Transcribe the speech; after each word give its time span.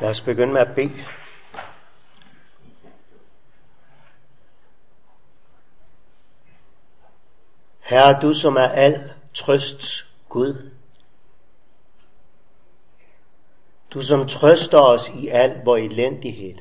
Lad 0.00 0.10
os 0.10 0.20
begynde 0.20 0.52
med 0.52 0.60
at 0.60 0.74
bede. 0.74 1.04
Herre, 7.80 8.20
du 8.22 8.34
som 8.34 8.56
er 8.56 8.68
al 8.68 9.12
trøsts 9.34 10.10
Gud. 10.28 10.70
Du 13.90 14.02
som 14.02 14.28
trøster 14.28 14.80
os 14.80 15.08
i 15.08 15.28
al 15.28 15.64
vor 15.64 15.76
elendighed. 15.76 16.58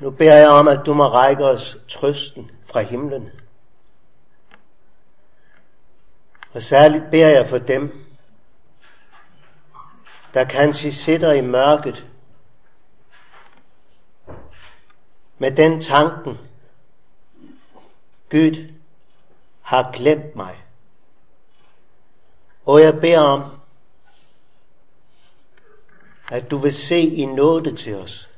Nu 0.00 0.10
beder 0.10 0.36
jeg 0.36 0.48
om, 0.48 0.68
at 0.68 0.86
du 0.86 0.94
må 0.94 1.08
række 1.08 1.44
os 1.44 1.76
trøsten 1.88 2.50
fra 2.70 2.80
himlen. 2.80 3.30
Og 6.52 6.62
særligt 6.62 7.04
beder 7.10 7.28
jeg 7.28 7.48
for 7.48 7.58
dem, 7.58 8.07
der 10.34 10.44
kanskje 10.44 10.92
sidder 10.92 11.32
i 11.32 11.40
mørket 11.40 12.06
med 15.38 15.56
den 15.56 15.82
tanken, 15.82 16.38
Gud 18.30 18.72
har 19.62 19.92
glemt 19.92 20.36
mig. 20.36 20.64
Og 22.66 22.80
jeg 22.80 23.00
beder 23.00 23.20
om, 23.20 23.60
at 26.30 26.50
du 26.50 26.58
vil 26.58 26.74
se 26.74 27.00
i 27.00 27.24
nåde 27.24 27.76
til 27.76 27.94
os. 27.94 28.28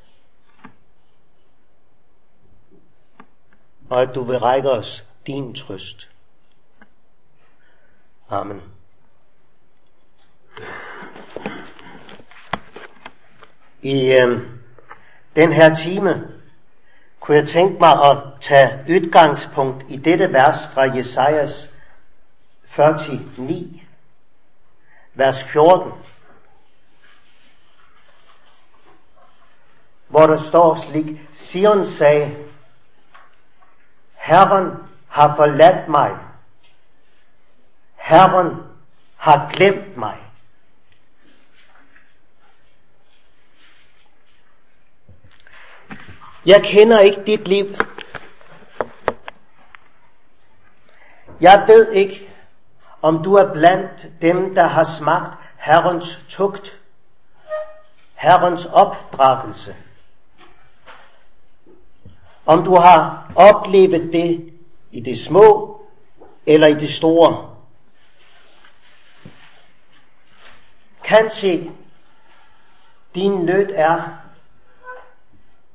Og 3.91 4.02
at 4.02 4.15
du 4.15 4.23
vil 4.23 4.38
række 4.38 4.71
os 4.71 5.05
din 5.27 5.55
trøst. 5.55 6.11
Amen. 8.29 8.80
I 13.82 14.12
øh, 14.12 14.40
den 15.36 15.52
her 15.52 15.74
time 15.74 16.28
kunne 17.20 17.36
jeg 17.36 17.48
tænke 17.48 17.80
mig 17.80 18.04
at 18.04 18.16
tage 18.40 18.84
udgangspunkt 18.88 19.84
i 19.88 19.96
dette 19.96 20.32
vers 20.32 20.68
fra 20.74 20.82
Jesajas 20.82 21.70
49, 22.76 23.80
vers 25.14 25.45
14, 25.45 25.92
hvor 30.08 30.26
der 30.26 30.36
står 30.36 30.74
slik, 30.74 31.20
Sion 31.32 31.86
sagde, 31.86 32.36
Herren 34.14 34.70
har 35.08 35.36
forladt 35.36 35.88
mig. 35.88 36.10
Herren 37.96 38.56
har 39.16 39.51
glemt 39.52 39.96
mig. 39.96 40.29
Jeg 46.46 46.63
kender 46.65 47.01
ikke 47.01 47.23
dit 47.27 47.49
liv. 47.49 47.77
Jeg 51.41 51.65
ved 51.66 51.93
ikke, 51.93 52.30
om 53.02 53.23
du 53.23 53.35
er 53.35 53.52
blandt 53.52 54.07
dem, 54.23 54.55
der 54.55 54.66
har 54.66 54.85
smagt 54.85 55.38
Herrens 55.59 56.21
tugt, 56.29 56.80
Herrens 58.15 58.66
opdragelse. 58.66 59.77
Om 62.47 62.65
du 62.65 62.75
har 62.75 63.32
oplevet 63.35 64.12
det 64.12 64.53
i 64.91 65.00
det 65.00 65.19
små 65.19 65.81
eller 66.47 66.66
i 66.66 66.75
det 66.75 66.91
store. 66.91 67.50
Kanskje 71.04 71.71
din 73.15 73.32
nød 73.32 73.71
er, 73.75 74.03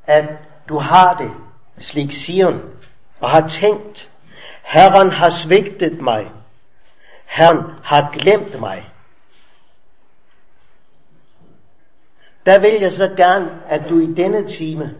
at 0.07 0.44
du 0.69 0.77
har 0.77 1.17
det, 1.17 1.31
slik 1.77 2.11
Sion, 2.11 2.61
og 3.19 3.29
har 3.29 3.47
tænkt, 3.47 4.11
Herren 4.63 5.11
har 5.11 5.29
svigtet 5.29 6.01
mig. 6.01 6.31
Herren 7.25 7.71
har 7.83 8.09
glemt 8.13 8.59
mig. 8.59 8.89
Der 12.45 12.59
vil 12.59 12.73
jeg 12.73 12.91
så 12.91 13.13
gerne, 13.17 13.61
at 13.67 13.89
du 13.89 13.99
i 13.99 14.13
denne 14.13 14.47
time 14.47 14.95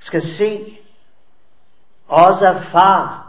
skal 0.00 0.22
se, 0.22 0.78
også 2.08 2.46
erfare 2.46 3.22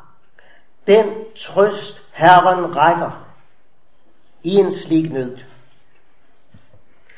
den 0.88 1.06
trøst, 1.36 2.02
Herren 2.12 2.75
rækker 2.75 3.28
i 4.44 4.56
en 4.56 4.74
slik 4.74 5.12
nød. 5.12 5.38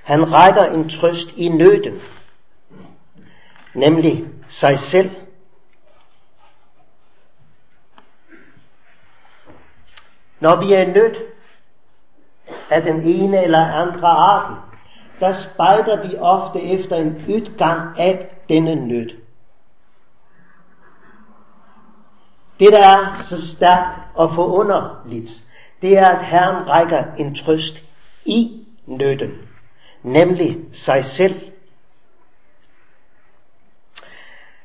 Han 0.04 0.34
rækker 0.34 0.64
en 0.64 0.90
trøst 0.90 1.32
i 1.36 1.50
nøden 1.50 2.02
nemlig 3.74 4.28
sig 4.48 4.80
selv. 4.80 5.12
Når 10.40 10.60
vi 10.60 10.74
er 10.74 10.88
nødt 10.88 11.18
af 12.70 12.82
den 12.82 13.02
ene 13.02 13.44
eller 13.44 13.66
andre 13.66 14.08
arten, 14.08 14.56
der 15.20 15.34
spejder 15.34 16.08
vi 16.08 16.16
ofte 16.18 16.62
efter 16.62 16.96
en 16.96 17.26
udgang 17.30 18.00
af 18.00 18.36
denne 18.50 18.76
nød. 18.76 19.10
Det, 22.60 22.74
der 22.74 22.80
er 22.80 23.24
så 23.24 23.48
stærkt 23.56 24.00
og 24.16 24.32
forunderligt, 24.32 25.32
det 25.82 25.98
er, 25.98 26.08
at 26.08 26.26
Herren 26.26 26.70
rækker 26.70 27.04
en 27.18 27.36
trøst 27.36 27.84
i 28.26 28.68
nøden, 28.86 29.32
nemlig 30.04 30.58
sig 30.74 31.06
selv. 31.06 31.49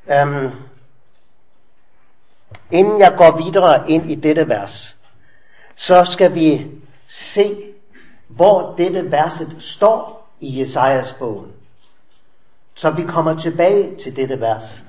Øhm, 0.09 0.51
inden 2.71 3.01
jeg 3.01 3.15
går 3.19 3.45
videre 3.45 3.91
ind 3.91 4.11
i 4.11 4.15
dette 4.15 4.49
vers, 4.49 4.97
så 5.75 6.05
skal 6.05 6.35
vi 6.35 6.67
se, 7.09 7.57
hvor 8.29 8.75
dette 8.79 9.11
verset 9.11 9.57
står 9.59 10.29
i 10.41 10.61
Jesajas 10.61 11.13
bogen. 11.13 11.53
Så 12.75 12.91
vi 12.91 13.03
kommer 13.03 13.39
tilbage 13.39 13.97
til 13.97 14.17
dette 14.17 14.41
vers. 14.41 14.83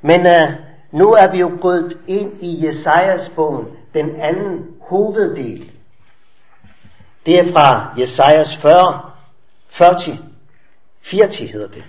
Men 0.00 0.26
øh, 0.26 0.52
nu 0.90 1.12
er 1.12 1.30
vi 1.30 1.38
jo 1.38 1.58
gået 1.60 1.98
ind 2.06 2.42
i 2.42 2.66
Jesajas 2.66 3.28
bogen, 3.28 3.68
den 3.94 4.20
anden 4.20 4.76
hoveddel. 4.80 5.70
Det 7.26 7.38
er 7.38 7.52
fra 7.52 7.94
Jesajas 7.98 8.56
40, 8.56 9.10
40, 9.68 10.18
40 11.02 11.46
hedder 11.46 11.68
det. 11.68 11.84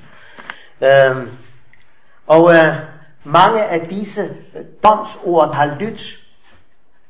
Øhm, 0.82 1.30
og 2.28 2.54
øh, 2.54 2.76
mange 3.24 3.64
af 3.64 3.88
disse 3.88 4.38
øh, 4.56 4.66
domsord, 4.84 5.48
der 5.48 5.54
har 5.54 5.78
lyttet 5.80 6.22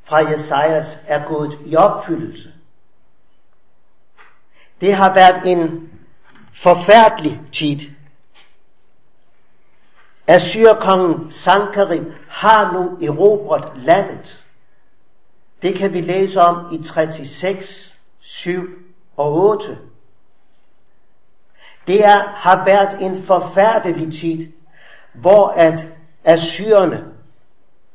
fra 0.04 0.18
Jesajas, 0.18 0.98
er 1.08 1.26
gået 1.26 1.60
i 1.66 1.76
opfyldelse. 1.76 2.54
Det 4.82 4.94
har 4.94 5.14
været 5.14 5.52
en 5.52 5.90
forfærdelig 6.56 7.42
tid. 7.54 7.80
Assyrkongen 10.28 11.32
Sankarim 11.32 12.14
har 12.30 12.72
nu 12.72 13.06
erobret 13.06 13.72
landet. 13.76 14.46
Det 15.62 15.76
kan 15.76 15.94
vi 15.94 16.02
læse 16.02 16.42
om 16.42 16.74
i 16.74 16.84
36, 16.84 17.64
7 18.20 18.68
og 19.18 19.34
8. 19.34 19.78
Det 21.88 22.06
er, 22.06 22.28
har 22.28 22.66
været 22.66 23.02
en 23.02 23.24
forfærdelig 23.24 24.14
tid 24.14 24.52
hvor 25.14 25.48
at 25.48 25.86
assyrerne 26.24 27.14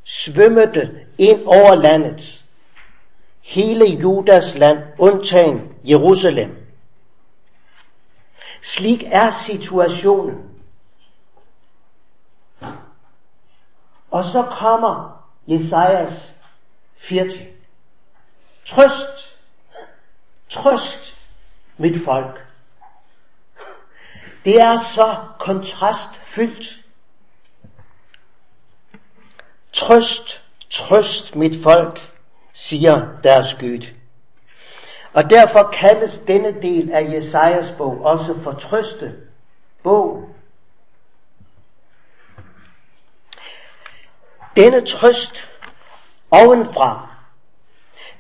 svømmede 0.05 1.01
ind 1.19 1.47
over 1.47 1.75
landet. 1.75 2.45
Hele 3.41 3.85
Judas 3.85 4.55
land, 4.55 4.79
undtagen 4.99 5.75
Jerusalem. 5.85 6.67
Slik 8.63 9.05
er 9.07 9.31
situationen. 9.31 10.51
Og 14.11 14.25
så 14.25 14.43
kommer 14.43 15.25
Jesajas 15.47 16.35
40. 16.97 17.29
Trøst, 18.65 19.39
trøst 20.49 21.23
mit 21.77 22.05
folk. 22.05 22.47
Det 24.45 24.61
er 24.61 24.79
så 24.79 25.17
kontrastfyldt. 25.39 26.86
Trøst, 29.77 30.43
trøst 30.71 31.37
mit 31.37 31.63
folk, 31.63 32.01
siger 32.53 33.21
deres 33.25 33.55
Gud. 33.55 33.87
Og 35.13 35.31
derfor 35.31 35.71
kaldes 35.73 36.19
denne 36.19 36.63
del 36.63 36.93
af 36.93 37.13
Jesajas 37.13 37.75
bog 37.79 38.01
også 38.05 38.41
for 38.41 38.53
trøste 38.53 39.15
bog. 39.83 40.29
Denne 44.57 44.87
trøst 44.87 45.49
ovenfra, 46.31 47.09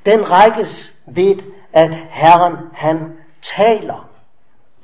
den 0.06 0.30
rækkes 0.30 0.94
ved, 1.06 1.36
at 1.72 1.94
Herren 2.10 2.56
han 2.74 3.16
taler. 3.42 4.10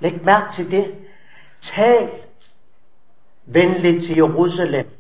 Læg 0.01 0.25
mærke 0.25 0.53
til 0.53 0.71
det. 0.71 0.95
Tal 1.61 2.11
venligt 3.47 4.05
til 4.05 4.17
Jerusalem. 4.17 4.99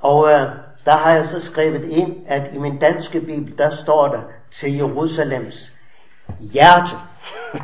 Og 0.00 0.30
øh, 0.30 0.71
der 0.84 0.96
har 0.96 1.10
jeg 1.10 1.26
så 1.26 1.40
skrevet 1.40 1.84
ind, 1.84 2.16
at 2.26 2.54
i 2.54 2.58
min 2.58 2.78
danske 2.78 3.20
bibel, 3.20 3.58
der 3.58 3.70
står 3.70 4.08
der 4.08 4.22
til 4.50 4.76
Jerusalems 4.76 5.72
hjerte. 6.40 6.96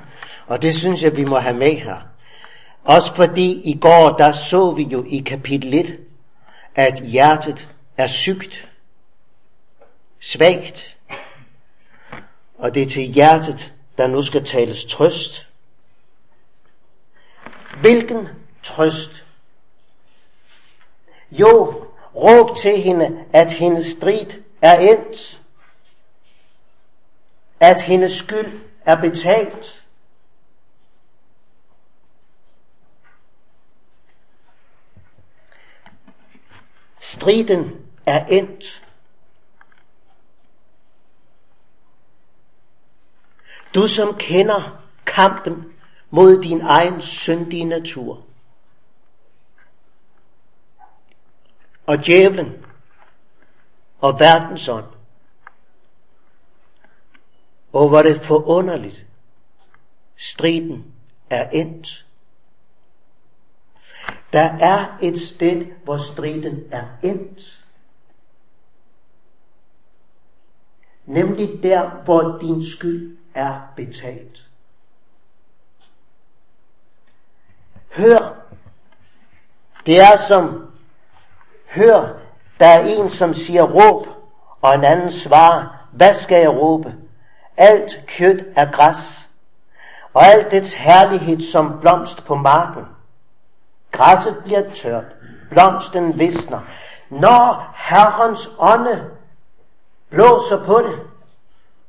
Og 0.47 0.63
det 0.63 0.75
synes 0.75 1.03
jeg, 1.03 1.17
vi 1.17 1.25
må 1.25 1.39
have 1.39 1.57
med 1.57 1.77
her. 1.77 1.97
Også 2.85 3.15
fordi 3.15 3.71
i 3.71 3.79
går, 3.79 4.17
der 4.19 4.33
så 4.33 4.71
vi 4.71 4.83
jo 4.83 5.05
i 5.09 5.19
kapitel 5.19 5.75
1, 5.75 5.99
at 6.75 6.95
hjertet 6.95 7.69
er 7.97 8.07
sygt, 8.07 8.69
svagt, 10.21 10.97
og 12.59 12.75
det 12.75 12.83
er 12.83 12.87
til 12.87 13.03
hjertet, 13.03 13.73
der 13.99 14.07
nu 14.07 14.23
skal 14.23 14.45
tales 14.45 14.85
trøst. 14.85 15.49
Hvilken 17.81 18.29
trøst? 18.63 19.25
Jo, 21.31 21.88
råb 22.23 22.57
til 22.57 22.81
hende, 22.83 23.25
at 23.33 23.53
hendes 23.53 23.87
strid 23.87 24.27
er 24.63 24.79
endt, 24.79 25.41
at 27.61 27.83
hendes 27.83 28.13
skyld 28.13 28.61
er 28.85 29.01
betalt. 29.01 29.85
Striden 37.01 37.87
er 38.07 38.27
endt. 38.27 38.85
Du 43.75 43.89
som 43.89 44.17
kender 44.19 44.83
kampen 45.07 45.73
mod 46.11 46.43
din 46.43 46.61
egen 46.61 47.03
syndige 47.03 47.65
natur. 47.65 48.28
Og 51.89 52.07
djævlen 52.07 52.65
og 53.99 54.21
verdensånd. 54.21 54.85
Og 57.73 57.89
hvor 57.89 58.03
det 58.03 58.23
forunderligt. 58.23 59.07
Striden 60.17 60.95
er 61.31 61.51
endt. 61.51 62.07
Der 64.33 64.43
er 64.61 64.99
et 65.03 65.19
sted, 65.19 65.67
hvor 65.85 65.97
striden 65.97 66.69
er 66.71 66.85
endt. 67.03 67.65
Nemlig 71.07 71.63
der, 71.63 71.91
hvor 71.91 72.39
din 72.41 72.67
skyld 72.67 73.19
er 73.35 73.73
betalt. 73.77 74.51
Hør, 77.91 78.47
det 79.87 80.01
er 80.01 80.17
som, 80.29 80.68
hør, 81.71 82.09
der 82.61 82.67
er 82.67 82.81
en, 82.81 83.11
som 83.11 83.35
siger 83.35 83.63
råb, 83.63 84.07
og 84.63 84.75
en 84.75 84.85
anden 84.85 85.13
svarer, 85.13 85.87
hvad 85.93 86.15
skal 86.15 86.41
jeg 86.41 86.51
råbe? 86.51 86.95
Alt 87.57 88.05
kød 88.07 88.41
er 88.57 88.71
græs, 88.73 89.29
og 90.15 90.27
alt 90.27 90.51
dets 90.51 90.73
herlighed 90.73 91.41
som 91.53 91.81
blomst 91.81 92.25
på 92.25 92.35
marken. 92.35 92.85
Græsset 93.91 94.37
bliver 94.45 94.71
tørt, 94.75 95.05
blomsten 95.51 96.19
visner. 96.19 96.61
Når 97.11 97.75
Herrens 97.77 98.51
ånde 98.59 99.11
blåser 100.11 100.65
på 100.65 100.79
det, 100.79 100.99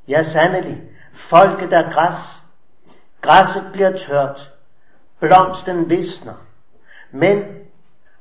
ja 0.08 0.24
sandelig, 0.24 0.82
folket 1.14 1.74
er 1.74 1.92
græs, 1.92 2.44
græsset 3.22 3.70
bliver 3.74 3.98
tørt, 3.98 4.52
blomsten 5.20 5.90
visner. 5.90 6.34
Men 7.12 7.59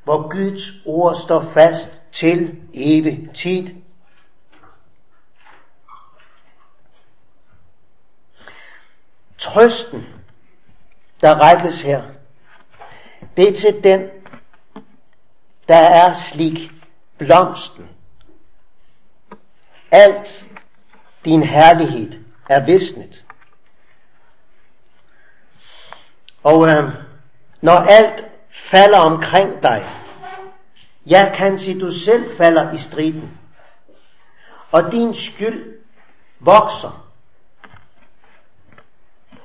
hvor 0.08 0.28
Guds 0.28 0.72
ord 0.86 1.16
står 1.16 1.40
fast 1.40 2.02
til 2.12 2.60
evig 2.74 3.30
tid. 3.34 3.74
Trøsten, 9.38 10.06
der 11.20 11.34
rækkes 11.34 11.82
her, 11.82 12.02
det 13.36 13.48
er 13.48 13.56
til 13.56 13.84
den, 13.84 14.08
der 15.68 15.76
er 15.76 16.14
slik 16.14 16.70
blomsten. 17.18 17.88
Alt 19.90 20.46
din 21.24 21.42
herlighed 21.42 22.24
er 22.48 22.64
visnet. 22.64 23.24
Og 26.42 26.68
øh, 26.68 26.94
når 27.60 27.76
alt 27.76 28.24
falder 28.58 28.98
omkring 28.98 29.62
dig, 29.62 29.86
ja, 31.06 31.32
kan 31.34 31.58
sige, 31.58 31.80
du 31.80 31.92
selv 31.92 32.36
falder 32.36 32.72
i 32.72 32.78
striden, 32.78 33.38
og 34.70 34.92
din 34.92 35.14
skyld 35.14 35.80
vokser, 36.40 37.10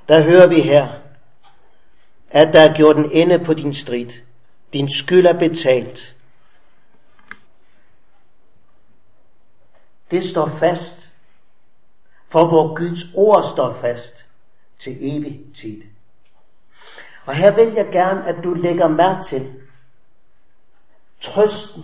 der 0.07 0.23
hører 0.23 0.47
vi 0.47 0.61
her, 0.61 0.87
at 2.29 2.53
der 2.53 2.59
er 2.61 2.75
gjort 2.75 2.97
en 2.97 3.11
ende 3.11 3.39
på 3.39 3.53
din 3.53 3.73
strid. 3.73 4.09
Din 4.73 4.89
skyld 4.89 5.25
er 5.25 5.39
betalt. 5.39 6.15
Det 10.11 10.23
står 10.23 10.47
fast, 10.49 11.09
for 12.29 12.47
hvor 12.47 12.75
Guds 12.75 13.13
ord 13.13 13.43
står 13.53 13.73
fast 13.73 14.25
til 14.79 14.97
evig 14.99 15.41
tid. 15.55 15.81
Og 17.25 17.35
her 17.35 17.55
vil 17.55 17.73
jeg 17.73 17.89
gerne, 17.91 18.27
at 18.27 18.43
du 18.43 18.53
lægger 18.53 18.87
mærke 18.87 19.23
til 19.23 19.53
trøsten, 21.21 21.83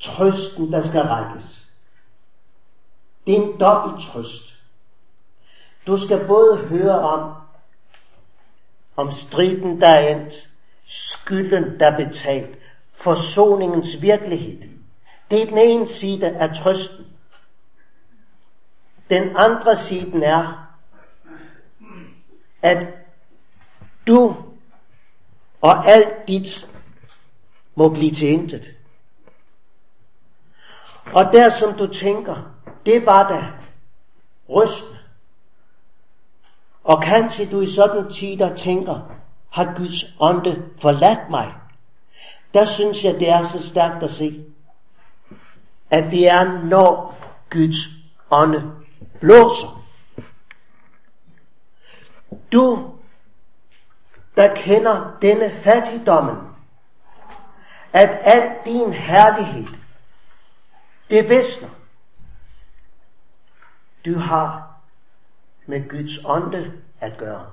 trøsten, 0.00 0.72
der 0.72 0.82
skal 0.82 1.00
rækkes. 1.00 1.66
Det 3.26 3.36
er 3.36 3.42
en 3.42 3.60
dobbelt 3.60 4.06
trøst. 4.06 4.56
Du 5.86 5.98
skal 5.98 6.26
både 6.26 6.56
høre 6.56 7.00
om, 7.00 7.34
om 8.96 9.12
striden, 9.12 9.80
der 9.80 9.88
er 9.88 10.16
endt, 10.16 10.50
skylden, 10.86 11.80
der 11.80 11.86
er 11.86 12.06
betalt, 12.06 12.58
forsoningens 12.92 14.02
virkelighed. 14.02 14.62
Det 15.30 15.42
er 15.42 15.46
den 15.46 15.58
ene 15.58 15.88
side 15.88 16.28
af 16.28 16.54
trøsten. 16.54 17.06
Den 19.10 19.36
andre 19.36 19.76
side 19.76 20.24
er, 20.24 20.70
at 22.62 22.86
du 24.06 24.36
og 25.60 25.86
alt 25.86 26.28
dit 26.28 26.68
må 27.74 27.88
blive 27.88 28.10
til 28.10 28.28
intet. 28.28 28.70
Og 31.12 31.32
der 31.32 31.50
som 31.50 31.72
du 31.78 31.86
tænker, 31.86 32.54
det 32.86 33.06
var 33.06 33.28
da 33.28 33.44
rystende. 34.48 34.98
Og 36.84 37.02
kanskje 37.02 37.50
du 37.50 37.60
i 37.60 37.72
sådan 37.74 38.10
tider 38.12 38.56
tænker, 38.56 39.00
har 39.50 39.74
Guds 39.76 40.04
ånde 40.20 40.68
forladt 40.80 41.30
mig? 41.30 41.54
Der 42.54 42.66
synes 42.66 43.04
jeg, 43.04 43.14
det 43.14 43.28
er 43.28 43.44
så 43.44 43.68
stærkt 43.68 44.02
at 44.02 44.10
se, 44.10 44.44
at 45.90 46.12
det 46.12 46.28
er, 46.28 46.62
når 46.64 47.18
Guds 47.50 47.76
ånde 48.30 48.72
blåser. 49.20 49.84
Du, 52.52 52.94
der 54.36 54.54
kender 54.54 55.18
denne 55.22 55.50
fattigdommen, 55.50 56.36
at 57.92 58.18
al 58.22 58.52
din 58.64 58.92
herlighed, 58.92 59.66
det 61.10 61.28
visner. 61.28 61.68
Du 64.04 64.18
har 64.18 64.76
med 65.66 65.88
Guds 65.88 66.24
ånde 66.24 66.72
at 67.00 67.16
gøre. 67.18 67.46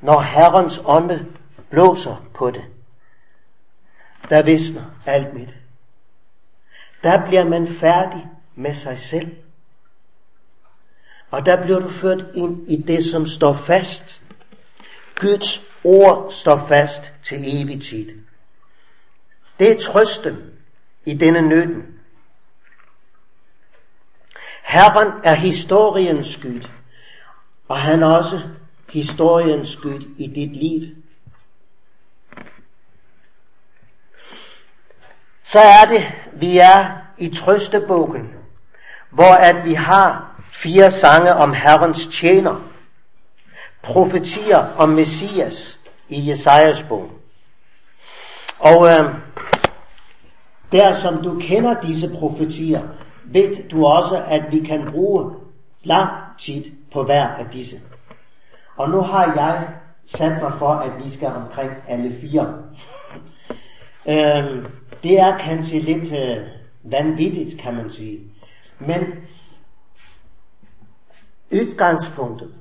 Når 0.00 0.20
Herrens 0.20 0.80
ånde 0.84 1.32
blåser 1.70 2.16
på 2.34 2.50
det, 2.50 2.64
der 4.28 4.42
visner 4.42 4.84
alt 5.06 5.34
mit. 5.34 5.54
Der 7.02 7.26
bliver 7.26 7.44
man 7.44 7.68
færdig 7.68 8.26
med 8.54 8.74
sig 8.74 8.98
selv. 8.98 9.36
Og 11.30 11.46
der 11.46 11.62
bliver 11.62 11.78
du 11.78 11.90
ført 11.90 12.24
ind 12.34 12.70
i 12.70 12.82
det, 12.82 13.04
som 13.04 13.26
står 13.26 13.54
fast. 13.54 14.20
Guds 15.20 15.60
ord 15.84 16.32
står 16.32 16.66
fast 16.68 17.12
til 17.22 17.62
evig 17.62 17.82
tid. 17.82 18.18
Det 19.58 19.72
er 19.72 19.80
trøsten 19.80 20.36
i 21.04 21.14
denne 21.14 21.42
nøden. 21.42 21.86
Herren 24.62 25.12
er 25.24 25.34
historiens 25.34 26.26
skyld, 26.26 26.64
og 27.68 27.80
han 27.80 28.02
er 28.02 28.06
også 28.06 28.40
historiens 28.92 29.68
skyld 29.68 30.06
i 30.18 30.26
dit 30.26 30.56
liv. 30.56 30.96
Så 35.42 35.58
er 35.58 35.84
det, 35.88 36.12
vi 36.32 36.58
er 36.58 36.98
i 37.18 37.28
trøstebogen, 37.28 38.34
hvor 39.10 39.34
at 39.34 39.64
vi 39.64 39.74
har 39.74 40.35
fire 40.62 40.90
sange 40.90 41.34
om 41.34 41.52
Herrens 41.52 42.06
tjener, 42.06 42.70
profetier 43.82 44.58
om 44.78 44.88
Messias 44.88 45.80
i 46.08 46.28
Jesajas 46.30 46.82
bog. 46.82 47.10
Og 48.58 48.86
øh, 48.86 49.14
der 50.72 50.94
som 50.94 51.22
du 51.22 51.38
kender 51.40 51.80
disse 51.80 52.16
profetier, 52.18 52.82
ved 53.24 53.68
du 53.68 53.86
også, 53.86 54.24
at 54.28 54.42
vi 54.50 54.60
kan 54.60 54.88
bruge 54.90 55.34
lang 55.82 56.10
tid 56.38 56.64
på 56.92 57.04
hver 57.04 57.26
af 57.28 57.46
disse. 57.52 57.76
Og 58.76 58.90
nu 58.90 59.00
har 59.00 59.24
jeg 59.24 59.68
sat 60.06 60.42
mig 60.42 60.52
for, 60.58 60.68
at 60.68 61.04
vi 61.04 61.10
skal 61.10 61.28
omkring 61.28 61.72
alle 61.88 62.20
fire. 62.20 62.62
Øh, 64.08 64.64
det 65.02 65.20
er 65.20 65.38
kanskje 65.38 65.80
lidt 65.80 66.12
øh, 66.12 66.46
vanvittigt, 66.82 67.60
kan 67.60 67.74
man 67.74 67.90
sige. 67.90 68.20
Men 68.78 69.02
udgangspunktet, 71.50 72.54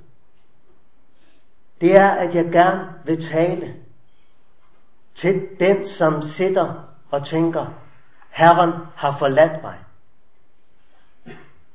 det 1.81 1.95
er, 1.95 2.09
at 2.09 2.35
jeg 2.35 2.51
gerne 2.51 2.93
vil 3.05 3.21
tale 3.21 3.75
til 5.13 5.47
den, 5.59 5.87
som 5.87 6.21
sidder 6.21 6.73
og 7.11 7.25
tænker, 7.25 7.65
Herren 8.29 8.73
har 8.95 9.17
forladt 9.17 9.63
mig. 9.63 9.75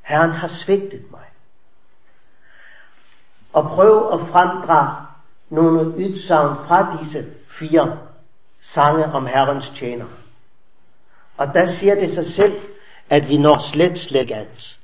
Herren 0.03 0.31
har 0.31 0.49
svigtet 0.49 1.11
mig. 1.11 1.25
Og 3.53 3.65
prøv 3.65 4.13
at 4.13 4.21
fremdrage 4.21 5.07
nogle 5.49 5.89
udsagn 5.89 6.57
fra 6.57 6.99
disse 7.01 7.35
fire 7.49 7.99
sange 8.61 9.05
om 9.05 9.27
Herrens 9.27 9.71
tjener. 9.71 10.07
Og 11.37 11.55
der 11.55 11.67
siger 11.67 11.95
det 11.95 12.11
sig 12.11 12.27
selv, 12.27 12.61
at 13.11 13.29
vi 13.29 13.39
når 13.39 13.71
slet, 13.73 13.99
slet 13.99 14.31
alt. 14.31 14.80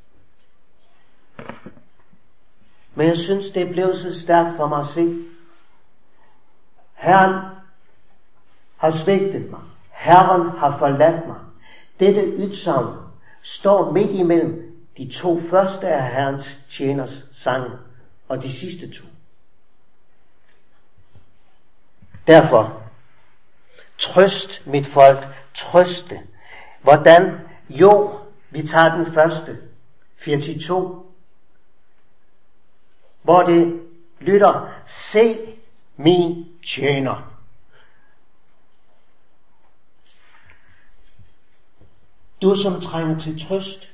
Men 2.96 3.06
jeg 3.06 3.16
synes, 3.16 3.50
det 3.50 3.68
blev 3.68 3.94
så 3.94 4.20
stærkt 4.20 4.56
for 4.56 4.66
mig 4.66 4.78
at 4.78 4.86
se. 4.86 5.24
Herren 6.94 7.44
har 8.76 8.90
svigtet 8.90 9.50
mig. 9.50 9.60
Herren 9.90 10.50
har 10.58 10.78
forladt 10.78 11.26
mig. 11.26 11.36
Dette 12.00 12.20
ytsavn 12.20 12.96
står 13.42 13.92
midt 13.92 14.10
imellem 14.10 14.76
de 14.96 15.10
to 15.12 15.40
første 15.50 15.88
af 15.88 16.12
Herrens 16.12 16.60
tjeners 16.70 17.24
sange 17.32 17.70
og 18.28 18.42
de 18.42 18.52
sidste 18.52 18.90
to. 18.90 19.04
Derfor, 22.26 22.82
trøst 23.98 24.62
mit 24.66 24.86
folk, 24.86 25.26
trøste. 25.54 26.20
Hvordan? 26.82 27.40
Jo, 27.68 28.18
vi 28.50 28.66
tager 28.66 28.96
den 28.96 29.12
første, 29.12 29.58
42, 30.24 31.05
hvor 33.26 33.42
det 33.42 33.80
lytter, 34.20 34.68
se 34.86 35.38
min 35.96 36.46
tjener. 36.66 37.32
Du 42.42 42.54
som 42.54 42.80
trænger 42.80 43.18
til 43.18 43.46
trøst, 43.46 43.90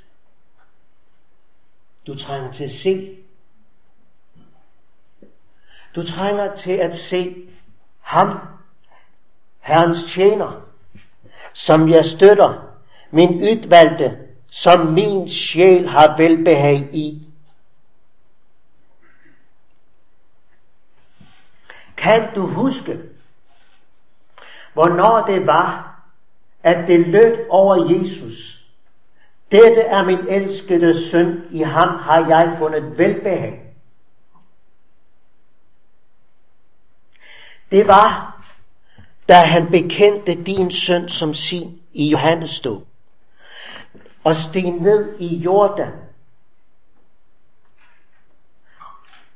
du 2.06 2.18
trænger 2.18 2.52
til 2.52 2.64
at 2.64 2.70
se. 2.70 3.16
Du 5.94 6.06
trænger 6.06 6.56
til 6.56 6.72
at 6.72 6.94
se 6.94 7.48
ham, 8.00 8.38
Herrens 9.60 10.04
tjener, 10.12 10.68
som 11.52 11.88
jeg 11.88 12.04
støtter, 12.04 12.78
min 13.10 13.34
udvalgte, 13.34 14.18
som 14.50 14.86
min 14.86 15.28
sjæl 15.28 15.88
har 15.88 16.16
velbehag 16.16 16.88
i. 16.92 17.31
Kan 22.02 22.34
du 22.34 22.46
huske, 22.46 22.98
hvornår 24.72 25.26
det 25.26 25.46
var, 25.46 26.00
at 26.62 26.88
det 26.88 27.00
lød 27.00 27.46
over 27.50 27.92
Jesus? 27.92 28.64
Dette 29.50 29.80
er 29.80 30.04
min 30.04 30.28
elskede 30.28 31.08
søn, 31.10 31.44
i 31.50 31.62
ham 31.62 31.88
har 31.88 32.28
jeg 32.28 32.54
fundet 32.58 32.98
velbehag. 32.98 33.74
Det 37.70 37.86
var, 37.88 38.42
da 39.28 39.34
han 39.34 39.70
bekendte 39.70 40.44
din 40.44 40.72
søn 40.72 41.08
som 41.08 41.34
sin 41.34 41.80
i 41.92 42.08
Johannes 42.08 42.50
stod, 42.50 42.82
og 44.24 44.36
steg 44.36 44.70
ned 44.70 45.20
i 45.20 45.36
Jordan, 45.36 45.92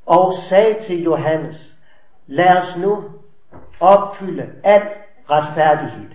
og 0.07 0.35
sagde 0.49 0.81
til 0.81 1.03
Johannes, 1.03 1.76
lad 2.27 2.57
os 2.57 2.77
nu 2.77 3.05
opfylde 3.81 4.53
al 4.65 4.83
retfærdighed. 5.31 6.11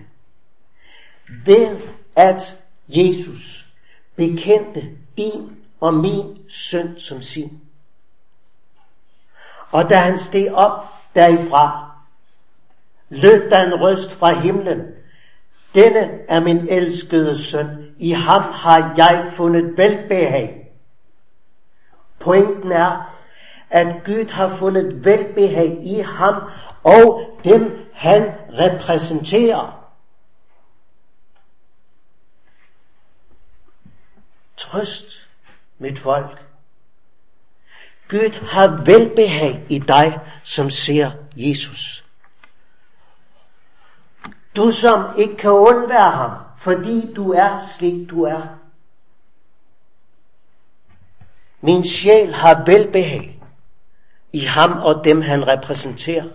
Ved 1.44 1.76
at 2.16 2.58
Jesus 2.88 3.66
bekendte 4.16 4.88
din 5.16 5.56
og 5.80 5.94
min 5.94 6.38
synd 6.48 6.98
som 6.98 7.22
sin. 7.22 7.60
Og 9.70 9.90
da 9.90 9.96
han 9.96 10.18
steg 10.18 10.52
op 10.54 10.84
derifra, 11.14 11.92
lød 13.08 13.50
der 13.50 13.64
en 13.64 13.80
røst 13.80 14.12
fra 14.12 14.32
himlen. 14.32 14.94
Denne 15.74 16.10
er 16.28 16.40
min 16.40 16.68
elskede 16.68 17.38
søn. 17.38 17.94
I 17.98 18.10
ham 18.10 18.42
har 18.42 18.94
jeg 18.96 19.32
fundet 19.36 19.76
velbehag. 19.76 20.72
Pointen 22.18 22.72
er, 22.72 23.11
at 23.72 24.04
Gud 24.04 24.30
har 24.30 24.56
fundet 24.56 25.04
velbehag 25.04 25.78
i 25.82 26.00
ham 26.00 26.50
og 26.82 27.38
dem 27.44 27.90
han 27.94 28.22
repræsenterer. 28.50 29.88
Trøst, 34.56 35.28
mit 35.78 35.98
folk. 35.98 36.46
Gud 38.08 38.46
har 38.46 38.84
velbehag 38.84 39.66
i 39.68 39.78
dig, 39.78 40.20
som 40.44 40.70
ser 40.70 41.10
Jesus. 41.36 42.04
Du 44.56 44.70
som 44.70 45.04
ikke 45.18 45.36
kan 45.36 45.50
undvære 45.50 46.10
ham, 46.10 46.30
fordi 46.58 47.14
du 47.14 47.32
er 47.32 47.58
slik 47.76 48.10
du 48.10 48.22
er. 48.22 48.58
Min 51.60 51.84
sjæl 51.84 52.34
har 52.34 52.64
velbehag 52.66 53.31
i 54.32 54.40
ham 54.40 54.72
og 54.72 55.04
dem 55.04 55.22
han 55.22 55.48
repræsenterer. 55.48 56.28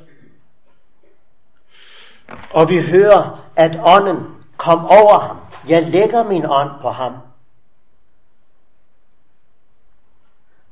Og 2.51 2.69
vi 2.69 2.81
hører, 2.81 3.49
at 3.55 3.79
ånden 3.83 4.45
kom 4.57 4.85
over 4.85 5.19
ham. 5.19 5.37
Jeg 5.67 5.83
lægger 5.83 6.23
min 6.23 6.45
ånd 6.45 6.81
på 6.81 6.89
ham. 6.89 7.13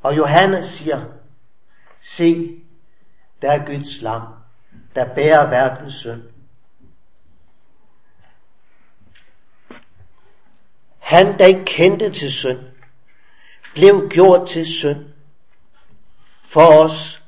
Og 0.03 0.17
Johannes 0.17 0.65
siger, 0.65 1.05
se, 2.01 2.62
der 3.41 3.51
er 3.51 3.65
Guds 3.65 4.01
lam, 4.01 4.22
der 4.96 5.15
bærer 5.15 5.50
verdens 5.50 5.94
synd. 5.94 6.24
Han, 11.00 11.39
der 11.39 11.46
ikke 11.46 11.65
kendte 11.65 12.10
til 12.10 12.32
synd, 12.32 12.60
blev 13.74 14.10
gjort 14.10 14.50
til 14.50 14.65
synd 14.65 15.14
for 16.55 16.83
os, 16.83 17.21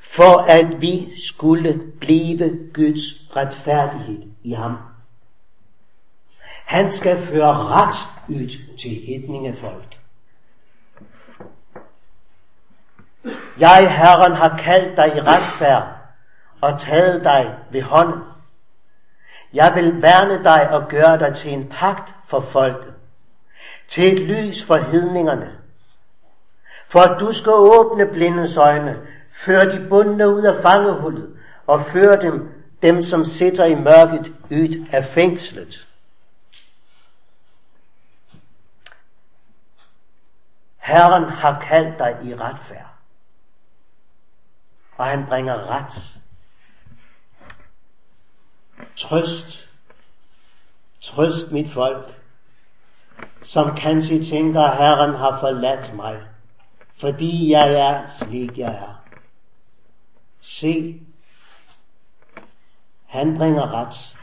for 0.00 0.38
at 0.38 0.80
vi 0.80 1.12
skulle 1.28 1.82
blive 2.00 2.68
Guds 2.74 3.36
retfærdighed 3.36 4.22
i 4.42 4.52
ham. 4.52 4.78
Han 6.64 6.92
skal 6.92 7.26
føre 7.26 7.52
ret 7.52 7.96
ud 8.28 8.48
til 8.78 8.90
hedningefolk. 9.06 9.98
Jeg, 13.60 13.96
Herren, 13.96 14.32
har 14.32 14.58
kaldt 14.58 14.96
dig 14.96 15.16
i 15.16 15.20
retfærd 15.20 15.98
og 16.60 16.80
taget 16.80 17.24
dig 17.24 17.54
ved 17.70 17.82
hånden. 17.82 18.22
Jeg 19.52 19.72
vil 19.74 20.02
værne 20.02 20.44
dig 20.44 20.70
og 20.70 20.88
gøre 20.88 21.18
dig 21.18 21.36
til 21.36 21.52
en 21.52 21.68
pagt 21.68 22.14
for 22.28 22.40
folket, 22.40 22.94
til 23.88 24.12
et 24.12 24.20
lys 24.20 24.64
for 24.64 24.76
hedningerne, 24.76 25.65
for 26.88 27.00
at 27.00 27.20
du 27.20 27.32
skal 27.32 27.52
åbne 27.52 28.06
blindes 28.12 28.56
øjne, 28.56 29.06
føre 29.32 29.72
de 29.72 29.88
bundne 29.88 30.28
ud 30.28 30.42
af 30.42 30.62
fangehullet, 30.62 31.36
og 31.66 31.84
føre 31.84 32.20
dem, 32.20 32.64
dem 32.82 33.02
som 33.02 33.24
sitter 33.24 33.64
i 33.64 33.74
mørket, 33.74 34.32
ud 34.50 34.86
af 34.92 35.04
fængslet. 35.04 35.86
Herren 40.76 41.24
har 41.24 41.60
kaldt 41.60 41.98
dig 41.98 42.18
i 42.24 42.34
retfærd, 42.34 42.90
og 44.96 45.06
han 45.06 45.26
bringer 45.26 45.66
ret. 45.70 46.18
Trøst, 48.96 49.68
trøst 51.00 51.52
mit 51.52 51.72
folk, 51.72 52.14
som 53.42 53.76
kanskje 53.76 54.24
tænker, 54.24 54.72
Herren 54.72 55.14
har 55.14 55.40
forladt 55.40 55.94
mig 55.94 56.22
fordi 57.00 57.50
jeg 57.50 57.72
er 57.72 58.06
slik 58.18 58.58
jeg 58.58 58.74
er. 58.74 59.02
Se, 60.40 61.00
han 63.06 63.36
bringer 63.36 63.72
ret. 63.72 64.16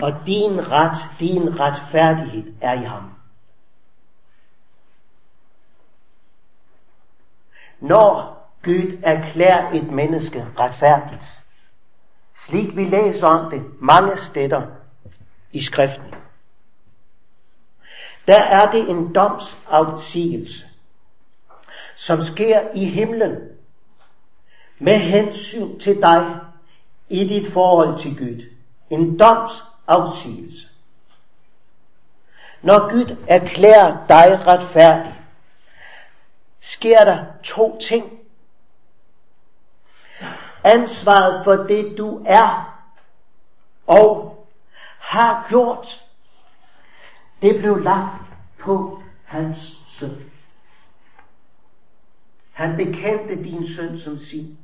Og 0.00 0.26
din 0.26 0.70
ret, 0.70 0.96
din 1.20 1.60
retfærdighed 1.60 2.54
er 2.60 2.72
i 2.72 2.84
ham. 2.84 3.12
Når 7.80 8.36
Gud 8.62 8.98
erklærer 9.02 9.72
et 9.72 9.90
menneske 9.90 10.46
retfærdigt, 10.58 11.42
slik 12.46 12.76
vi 12.76 12.84
læser 12.84 13.26
om 13.26 13.50
det 13.50 13.62
mange 13.80 14.16
steder 14.16 14.66
i 15.52 15.62
skriften, 15.62 16.14
der 18.26 18.42
er 18.42 18.70
det 18.70 18.90
en 18.90 19.14
domsafsigelse, 19.14 20.66
som 21.96 22.22
sker 22.22 22.60
i 22.74 22.84
himlen 22.84 23.48
med 24.78 24.98
hensyn 24.98 25.78
til 25.78 25.96
dig 26.02 26.40
i 27.08 27.28
dit 27.28 27.52
forhold 27.52 27.98
til 27.98 28.18
Gud. 28.18 28.42
En 28.90 29.18
domsafsigelse. 29.18 30.68
Når 32.62 32.90
Gud 32.90 33.16
erklærer 33.28 34.06
dig 34.08 34.46
retfærdig, 34.46 35.20
sker 36.60 37.04
der 37.04 37.24
to 37.42 37.78
ting. 37.78 38.18
Ansvaret 40.64 41.44
for 41.44 41.52
det 41.52 41.98
du 41.98 42.22
er 42.26 42.78
og 43.86 44.36
har 44.98 45.46
gjort, 45.48 46.04
det 47.42 47.58
blev 47.58 47.78
lagt 47.78 48.22
på 48.60 49.02
hans 49.24 49.78
søn. 49.88 50.30
Han 52.56 52.76
bekendte 52.76 53.44
din 53.44 53.66
søn 53.68 53.98
som 53.98 54.18
sin, 54.18 54.58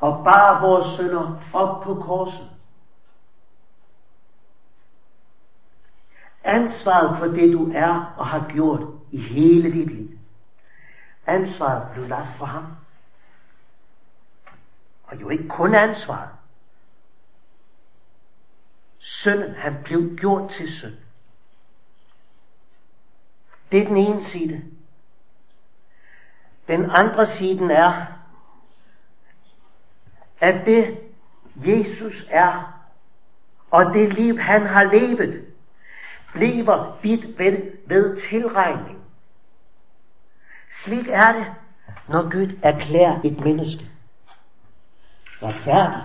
og 0.00 0.24
bar 0.24 0.60
vores 0.60 0.96
sønder 0.96 1.42
op 1.52 1.82
på 1.82 1.94
korset. 1.94 2.50
Ansvaret 6.44 7.18
for 7.18 7.26
det 7.26 7.52
du 7.52 7.72
er 7.74 8.14
og 8.16 8.26
har 8.26 8.48
gjort 8.52 8.80
i 9.10 9.20
hele 9.20 9.72
dit 9.72 9.86
liv. 9.86 10.18
Ansvaret 11.26 11.94
blev 11.94 12.08
lagt 12.08 12.38
for 12.38 12.44
ham. 12.44 12.66
Og 15.04 15.20
jo 15.20 15.28
ikke 15.28 15.48
kun 15.48 15.74
ansvaret. 15.74 16.30
Sønnen, 18.98 19.54
han 19.54 19.82
blev 19.84 20.16
gjort 20.16 20.50
til 20.50 20.72
søn. 20.72 20.96
Det 23.72 23.82
er 23.82 23.86
den 23.86 23.96
ene 23.96 24.24
side. 24.24 24.77
Den 26.68 26.90
andre 26.90 27.26
siden 27.26 27.70
er, 27.70 28.06
at 30.40 30.66
det 30.66 31.00
Jesus 31.56 32.26
er, 32.30 32.82
og 33.70 33.94
det 33.94 34.12
liv 34.12 34.38
han 34.38 34.66
har 34.66 34.84
levet, 34.84 35.44
bliver 36.32 36.98
dit 37.02 37.38
ved, 37.38 37.62
ved 37.86 38.16
tilregning. 38.16 38.98
Slik 40.70 41.08
er 41.08 41.32
det, 41.32 41.46
når 42.08 42.22
Gud 42.22 42.58
erklærer 42.62 43.20
et 43.24 43.40
menneske 43.40 43.90
retfærdig. 45.42 46.02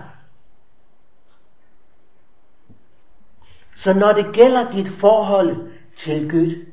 Så 3.74 3.94
når 3.94 4.12
det 4.12 4.34
gælder 4.34 4.70
dit 4.70 4.88
forhold 4.88 5.72
til 5.96 6.30
Gud, 6.30 6.66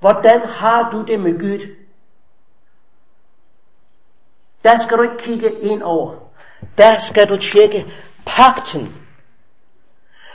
hvordan 0.00 0.40
har 0.40 0.90
du 0.90 1.04
det 1.04 1.20
med 1.20 1.40
Gud? 1.40 1.77
Der 4.68 4.76
skal 4.76 4.98
du 4.98 5.02
ikke 5.02 5.18
kigge 5.18 5.60
ind 5.60 5.82
over. 5.82 6.14
Der 6.78 6.98
skal 6.98 7.28
du 7.28 7.36
tjekke 7.36 7.92
pakten. 8.26 8.94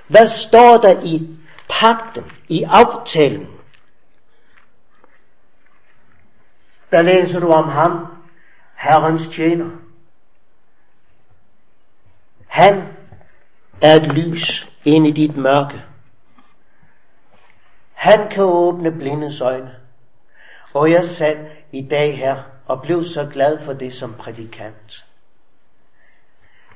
Hvad 0.08 0.30
står 0.30 0.78
der 0.78 1.02
i 1.02 1.38
pakten, 1.70 2.32
i 2.48 2.64
aftalen? 2.64 3.48
Der 6.92 7.02
læser 7.02 7.40
du 7.40 7.52
om 7.52 7.70
ham, 7.70 8.08
Herrens 8.76 9.28
tjener. 9.28 9.70
Han 12.48 12.84
er 13.82 13.96
et 13.96 14.08
lys 14.08 14.70
ind 14.84 15.08
i 15.08 15.12
dit 15.12 15.38
mørke. 15.38 15.82
Han 17.94 18.30
kan 18.30 18.44
åbne 18.44 18.92
blindes 18.92 19.42
øjne. 19.42 19.76
Og 20.74 20.92
jeg 20.92 21.06
sad 21.06 21.46
i 21.72 21.88
dag 21.90 22.18
her 22.18 22.53
og 22.66 22.82
blev 22.82 23.04
så 23.04 23.30
glad 23.34 23.60
for 23.60 23.74
det 23.74 23.94
som 23.94 24.14
prædikant. 24.14 25.06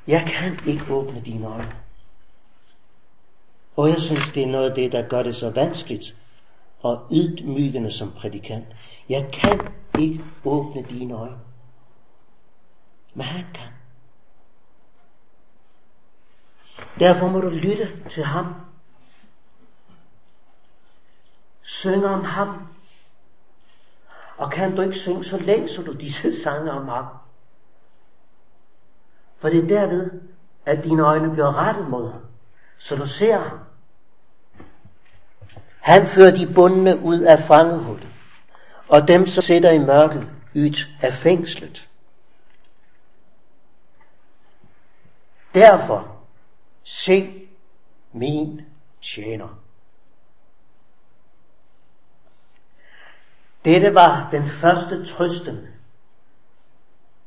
Jeg 0.07 0.25
kan 0.27 0.59
ikke 0.67 0.93
åbne 0.93 1.21
dine 1.25 1.47
øjne. 1.47 1.75
Og 3.75 3.89
jeg 3.89 4.01
synes, 4.01 4.31
det 4.31 4.43
er 4.43 4.47
noget 4.47 4.69
af 4.69 4.75
det, 4.75 4.91
der 4.91 5.07
gør 5.07 5.23
det 5.23 5.35
så 5.35 5.49
vanskeligt 5.49 6.15
og 6.79 7.07
ydmygende 7.11 7.91
som 7.91 8.11
prædikant. 8.11 8.67
Jeg 9.09 9.29
kan 9.33 9.73
ikke 9.99 10.23
åbne 10.45 10.83
dine 10.83 11.13
øjne. 11.13 11.37
Men 13.13 13.25
han 13.25 13.45
kan. 13.53 13.67
Derfor 16.99 17.27
må 17.27 17.39
du 17.39 17.49
lytte 17.49 18.09
til 18.09 18.23
ham. 18.23 18.55
Synge 21.61 22.07
om 22.07 22.23
ham. 22.23 22.76
Og 24.37 24.51
kan 24.51 24.75
du 24.75 24.81
ikke 24.81 24.95
synge, 24.95 25.23
så 25.23 25.37
læser 25.37 25.83
du 25.83 25.93
disse 25.93 26.33
sange 26.43 26.71
om 26.71 26.87
ham. 26.87 27.05
For 29.37 29.49
det 29.49 29.63
er 29.63 29.67
derved, 29.67 30.11
at 30.65 30.83
dine 30.83 31.03
øjne 31.03 31.31
bliver 31.31 31.55
rettet 31.55 31.89
mod 31.89 32.11
ham, 32.11 32.21
så 32.77 32.95
du 32.95 33.05
ser 33.05 33.39
ham. 33.39 33.59
Han 35.79 36.07
fører 36.07 36.35
de 36.35 36.53
bundne 36.53 36.99
ud 36.99 37.19
af 37.19 37.43
fangehullet, 37.43 38.07
og 38.87 39.07
dem, 39.07 39.27
som 39.27 39.41
sidder 39.41 39.71
i 39.71 39.79
mørket, 39.79 40.29
ud 40.55 40.85
af 41.01 41.13
fængslet. 41.13 41.89
Derfor, 45.53 46.17
se 46.83 47.47
min 48.13 48.61
tjener. 49.01 49.66
Dette 53.67 53.93
var 53.93 54.29
den 54.31 54.47
første 54.47 55.05
trøsten. 55.05 55.67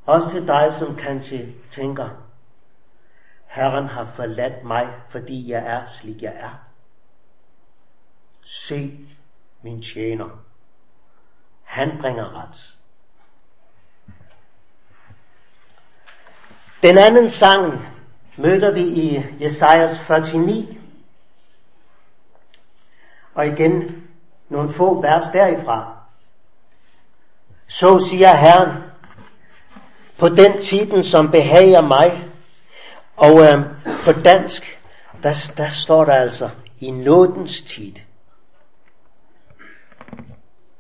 Også 0.07 0.31
til 0.31 0.47
dig, 0.47 0.73
som 0.73 0.97
kanskje 0.97 1.55
tænker, 1.71 2.09
Herren 3.47 3.87
har 3.87 4.05
forladt 4.05 4.65
mig, 4.65 4.89
fordi 5.09 5.51
jeg 5.51 5.67
er, 5.67 5.87
slik 5.87 6.23
jeg 6.23 6.33
er. 6.37 6.65
Se 8.43 9.09
min 9.63 9.83
tjener. 9.83 10.29
Han 11.63 11.99
bringer 12.01 12.43
ret. 12.43 12.77
Den 16.83 16.99
anden 16.99 17.31
sang 17.31 17.87
møder 18.39 18.75
vi 18.75 18.83
i 18.83 19.25
Jesajas 19.41 20.09
49. 20.09 20.79
Og 23.35 23.47
igen 23.47 24.09
nogle 24.49 24.73
få 24.73 25.01
vers 25.01 25.31
derifra. 25.33 26.00
Så 27.71 27.99
siger 27.99 28.37
Herren, 28.37 28.85
på 30.19 30.29
den 30.29 30.63
tiden, 30.63 31.05
som 31.05 31.31
behager 31.31 31.83
mig, 31.83 32.25
og 33.17 33.43
øh, 33.43 33.65
på 34.05 34.13
dansk, 34.13 34.81
der, 35.23 35.53
der 35.57 35.69
står 35.69 36.05
der 36.05 36.15
altså, 36.15 36.51
i 36.81 36.91
nådens 36.91 37.63
tid. 37.63 37.93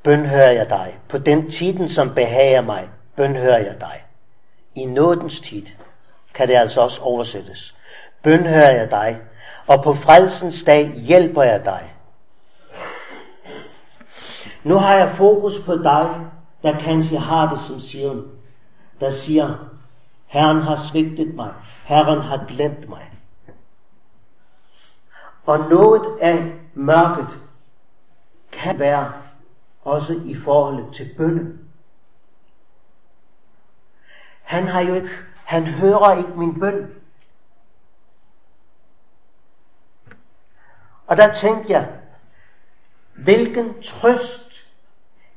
Bønhører 0.02 0.52
jeg 0.52 0.70
dig. 0.70 0.98
På 1.08 1.18
den 1.18 1.50
tiden, 1.50 1.88
som 1.88 2.14
behager 2.14 2.60
mig, 2.60 2.88
bønhører 3.16 3.58
jeg 3.58 3.80
dig. 3.80 4.04
I 4.74 4.84
nådens 4.84 5.40
tid 5.40 5.66
kan 6.34 6.48
det 6.48 6.56
altså 6.56 6.80
også 6.80 7.00
oversættes. 7.00 7.74
Bønhører 8.22 8.76
jeg 8.76 8.90
dig, 8.90 9.18
og 9.66 9.82
på 9.82 9.94
frelsens 9.94 10.64
dag 10.64 10.92
hjælper 10.96 11.42
jeg 11.42 11.64
dig. 11.64 11.94
Nu 14.62 14.78
har 14.78 14.94
jeg 14.94 15.14
fokus 15.16 15.54
på 15.66 15.74
dig, 15.74 16.30
der 16.62 16.78
kanskje 16.78 17.18
har 17.18 17.50
det 17.50 17.60
som 17.60 17.80
Sion, 17.80 18.38
der 19.00 19.10
siger, 19.10 19.54
Herren 20.26 20.60
har 20.62 20.76
svigtet 20.76 21.34
mig, 21.34 21.54
Herren 21.84 22.22
har 22.22 22.44
glemt 22.48 22.88
mig. 22.88 23.12
Og 25.46 25.58
noget 25.58 26.18
af 26.20 26.54
mørket 26.74 27.38
kan 28.52 28.78
være 28.78 29.12
også 29.82 30.20
i 30.24 30.34
forhold 30.34 30.92
til 30.92 31.14
bønnen. 31.16 31.70
Han 34.42 34.68
har 34.68 34.80
jo 34.80 34.94
ikke, 34.94 35.10
han 35.44 35.66
hører 35.66 36.16
ikke 36.16 36.38
min 36.38 36.60
bøn. 36.60 36.94
Og 41.06 41.16
der 41.16 41.32
tænkte 41.32 41.72
jeg, 41.72 41.92
hvilken 43.14 43.82
trøst 43.82 44.50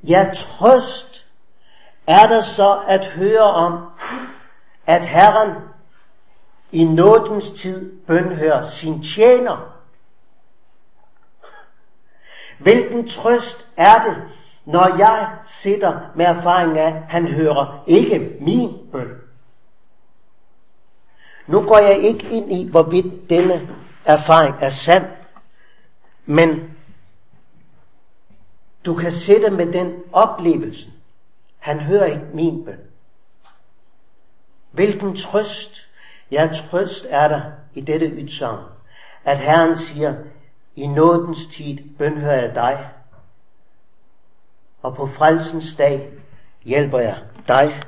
Ja, 0.03 0.31
trøst 0.35 1.12
er 2.07 2.27
der 2.27 2.41
så 2.41 2.81
at 2.87 3.05
høre 3.05 3.41
om, 3.41 3.89
at 4.85 5.05
Herren 5.05 5.55
i 6.71 6.83
nådens 6.83 7.51
tid 7.51 8.05
bønhører 8.07 8.61
sin 8.61 9.03
tjener. 9.03 9.73
Hvilken 12.59 13.07
trøst 13.07 13.67
er 13.77 14.01
det, 14.01 14.17
når 14.65 14.97
jeg 14.97 15.37
sitter 15.45 15.99
med 16.15 16.25
erfaring 16.25 16.77
af, 16.77 16.87
at 16.87 17.03
han 17.09 17.27
hører 17.27 17.83
ikke 17.87 18.37
min 18.41 18.77
bøn. 18.91 19.09
Nu 21.47 21.61
går 21.61 21.77
jeg 21.77 21.97
ikke 21.97 22.29
ind 22.29 22.53
i, 22.53 22.69
hvorvidt 22.69 23.29
denne 23.29 23.69
erfaring 24.05 24.55
er 24.59 24.69
sand, 24.69 25.05
men 26.25 26.77
du 28.85 28.95
kan 28.95 29.11
sætte 29.11 29.49
med 29.49 29.73
den 29.73 29.93
oplevelse. 30.13 30.92
Han 31.63 31.79
hører 31.79 32.05
ikke 32.05 32.29
min 32.33 32.65
bøn. 32.65 32.79
Hvilken 34.71 35.15
trøst, 35.15 35.89
ja 36.31 36.49
trøst 36.53 37.05
er 37.09 37.27
der 37.27 37.51
i 37.73 37.81
dette 37.81 38.13
udsagn, 38.23 38.65
at 39.23 39.39
Herren 39.39 39.77
siger, 39.77 40.15
i 40.75 40.87
nådens 40.87 41.47
tid 41.47 41.77
bønhører 41.97 42.41
jeg 42.41 42.55
dig, 42.55 42.89
og 44.81 44.95
på 44.95 45.07
frelsens 45.07 45.75
dag 45.75 46.13
hjælper 46.63 46.99
jeg 46.99 47.23
dig. 47.47 47.83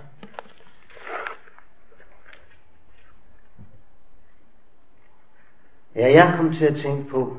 Ja, 5.95 6.11
jeg 6.11 6.33
kom 6.37 6.53
til 6.53 6.65
at 6.65 6.75
tænke 6.75 7.09
på, 7.09 7.37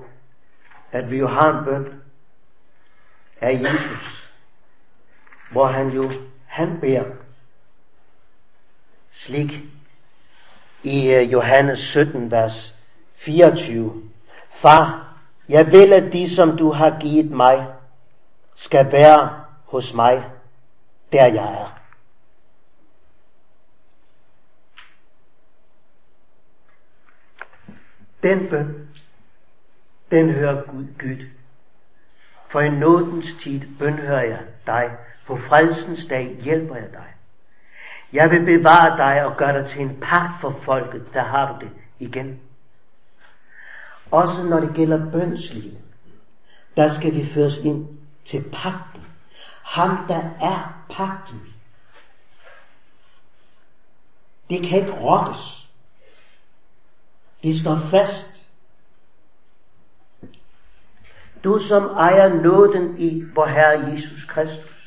at 0.92 1.10
vi 1.10 1.18
jo 1.18 1.26
har 1.26 1.58
en 1.58 1.64
bøn 1.64 2.02
af 3.40 3.62
Jesus, 3.62 4.15
hvor 5.56 5.66
han 5.66 5.88
jo, 5.88 6.10
han 6.46 6.80
beder 6.80 7.04
slik 9.10 9.62
i 10.82 11.14
øh, 11.14 11.32
Johannes 11.32 11.78
17, 11.78 12.30
vers 12.30 12.74
24. 13.14 14.02
Far, 14.50 15.16
jeg 15.48 15.66
vil, 15.66 15.92
at 15.92 16.12
de, 16.12 16.34
som 16.34 16.56
du 16.56 16.72
har 16.72 17.00
givet 17.00 17.30
mig, 17.30 17.66
skal 18.54 18.92
være 18.92 19.44
hos 19.64 19.94
mig, 19.94 20.30
der 21.12 21.26
jeg 21.26 21.62
er. 21.62 21.80
Den 28.22 28.48
bøn, 28.48 28.88
den 30.10 30.30
hører 30.30 30.62
Gud, 30.62 30.86
Gud. 30.98 31.26
For 32.48 32.60
i 32.60 32.70
nådens 32.70 33.34
tid 33.34 33.78
bønhører 33.78 34.24
jeg 34.24 34.40
dig. 34.66 35.05
På 35.26 35.36
fredsens 35.36 36.06
dag 36.06 36.36
hjælper 36.40 36.76
jeg 36.76 36.90
dig. 36.92 37.14
Jeg 38.12 38.30
vil 38.30 38.44
bevare 38.44 38.96
dig 38.96 39.24
og 39.24 39.36
gøre 39.36 39.58
dig 39.58 39.66
til 39.66 39.82
en 39.82 40.00
pagt 40.00 40.40
for 40.40 40.50
folket. 40.50 41.08
Der 41.12 41.22
har 41.22 41.52
du 41.52 41.64
det 41.64 41.72
igen. 41.98 42.40
Også 44.10 44.44
når 44.44 44.60
det 44.60 44.74
gælder 44.74 45.10
bønslivet, 45.12 45.78
der 46.76 46.94
skal 46.94 47.14
vi 47.14 47.32
føres 47.34 47.56
ind 47.56 47.88
til 48.24 48.44
pagten. 48.52 49.02
Ham, 49.62 50.06
der 50.08 50.30
er 50.40 50.84
pagten. 50.90 51.40
Det 54.50 54.66
kan 54.66 54.78
ikke 54.78 55.00
rokkes. 55.00 55.68
Det 57.42 57.60
står 57.60 57.80
fast. 57.90 58.28
Du 61.44 61.58
som 61.58 61.84
ejer 61.84 62.28
nåden 62.28 62.98
i 62.98 63.22
vor 63.34 63.46
Herre 63.46 63.90
Jesus 63.90 64.24
Kristus. 64.24 64.85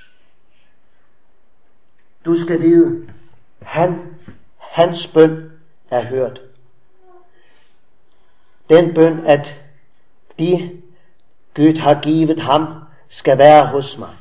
Du 2.25 2.35
skal 2.35 2.61
vide, 2.61 3.13
han, 3.61 4.17
hans 4.57 5.07
bøn 5.07 5.51
er 5.91 6.03
hørt. 6.05 6.41
Den 8.69 8.93
bøn, 8.93 9.25
at 9.25 9.53
de 10.39 10.81
Gud 11.55 11.77
har 11.77 12.01
givet 12.01 12.39
ham, 12.39 12.83
skal 13.09 13.37
være 13.37 13.67
hos 13.67 13.97
mig, 13.97 14.15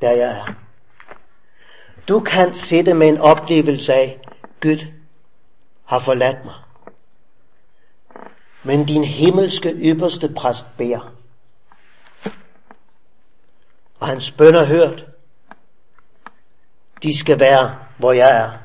der 0.00 0.10
jeg 0.10 0.38
er. 0.38 0.54
Du 2.08 2.20
kan 2.20 2.54
sidde 2.54 2.94
med 2.94 3.08
en 3.08 3.18
oplevelse 3.18 3.94
af, 3.94 4.20
Gud 4.60 4.86
har 5.84 5.98
forladt 5.98 6.44
mig. 6.44 6.54
Men 8.62 8.86
din 8.86 9.04
himmelske 9.04 9.70
ypperste 9.70 10.28
præst 10.28 10.66
beder. 10.76 11.12
Og 14.00 14.08
hans 14.08 14.30
bøn 14.30 14.54
er 14.54 14.64
hørt. 14.64 15.04
De 17.04 17.18
skal 17.18 17.40
være, 17.40 17.78
hvor 17.98 18.12
jeg 18.12 18.30
er. 18.30 18.58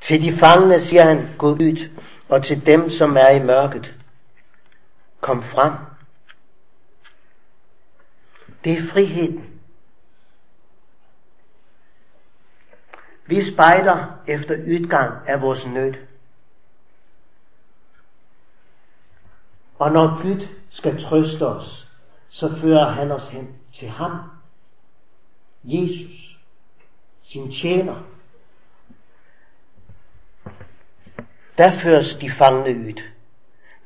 Til 0.00 0.22
de 0.22 0.32
fangne 0.32 0.80
siger 0.80 1.02
han, 1.02 1.34
gå 1.38 1.52
ud, 1.52 1.90
og 2.28 2.44
til 2.44 2.66
dem, 2.66 2.90
som 2.90 3.16
er 3.16 3.28
i 3.28 3.42
mørket, 3.42 3.94
kom 5.20 5.42
frem. 5.42 5.72
Det 8.64 8.72
er 8.78 8.82
friheden. 8.82 9.60
Vi 13.26 13.42
spejder 13.42 14.22
efter 14.26 14.54
udgang 14.54 15.28
af 15.28 15.42
vores 15.42 15.66
nød. 15.66 15.94
Og 19.78 19.92
når 19.92 20.22
Gud 20.22 20.48
skal 20.70 21.02
trøste 21.02 21.46
os, 21.46 21.88
så 22.28 22.56
fører 22.60 22.90
han 22.90 23.10
os 23.10 23.28
hen 23.28 23.56
til 23.74 23.88
ham. 23.88 24.41
Jesus, 25.64 26.38
sin 27.24 27.52
tjener. 27.52 28.02
Der 31.58 31.70
føres 31.70 32.16
de 32.16 32.30
fangne 32.30 32.78
ud 32.78 33.02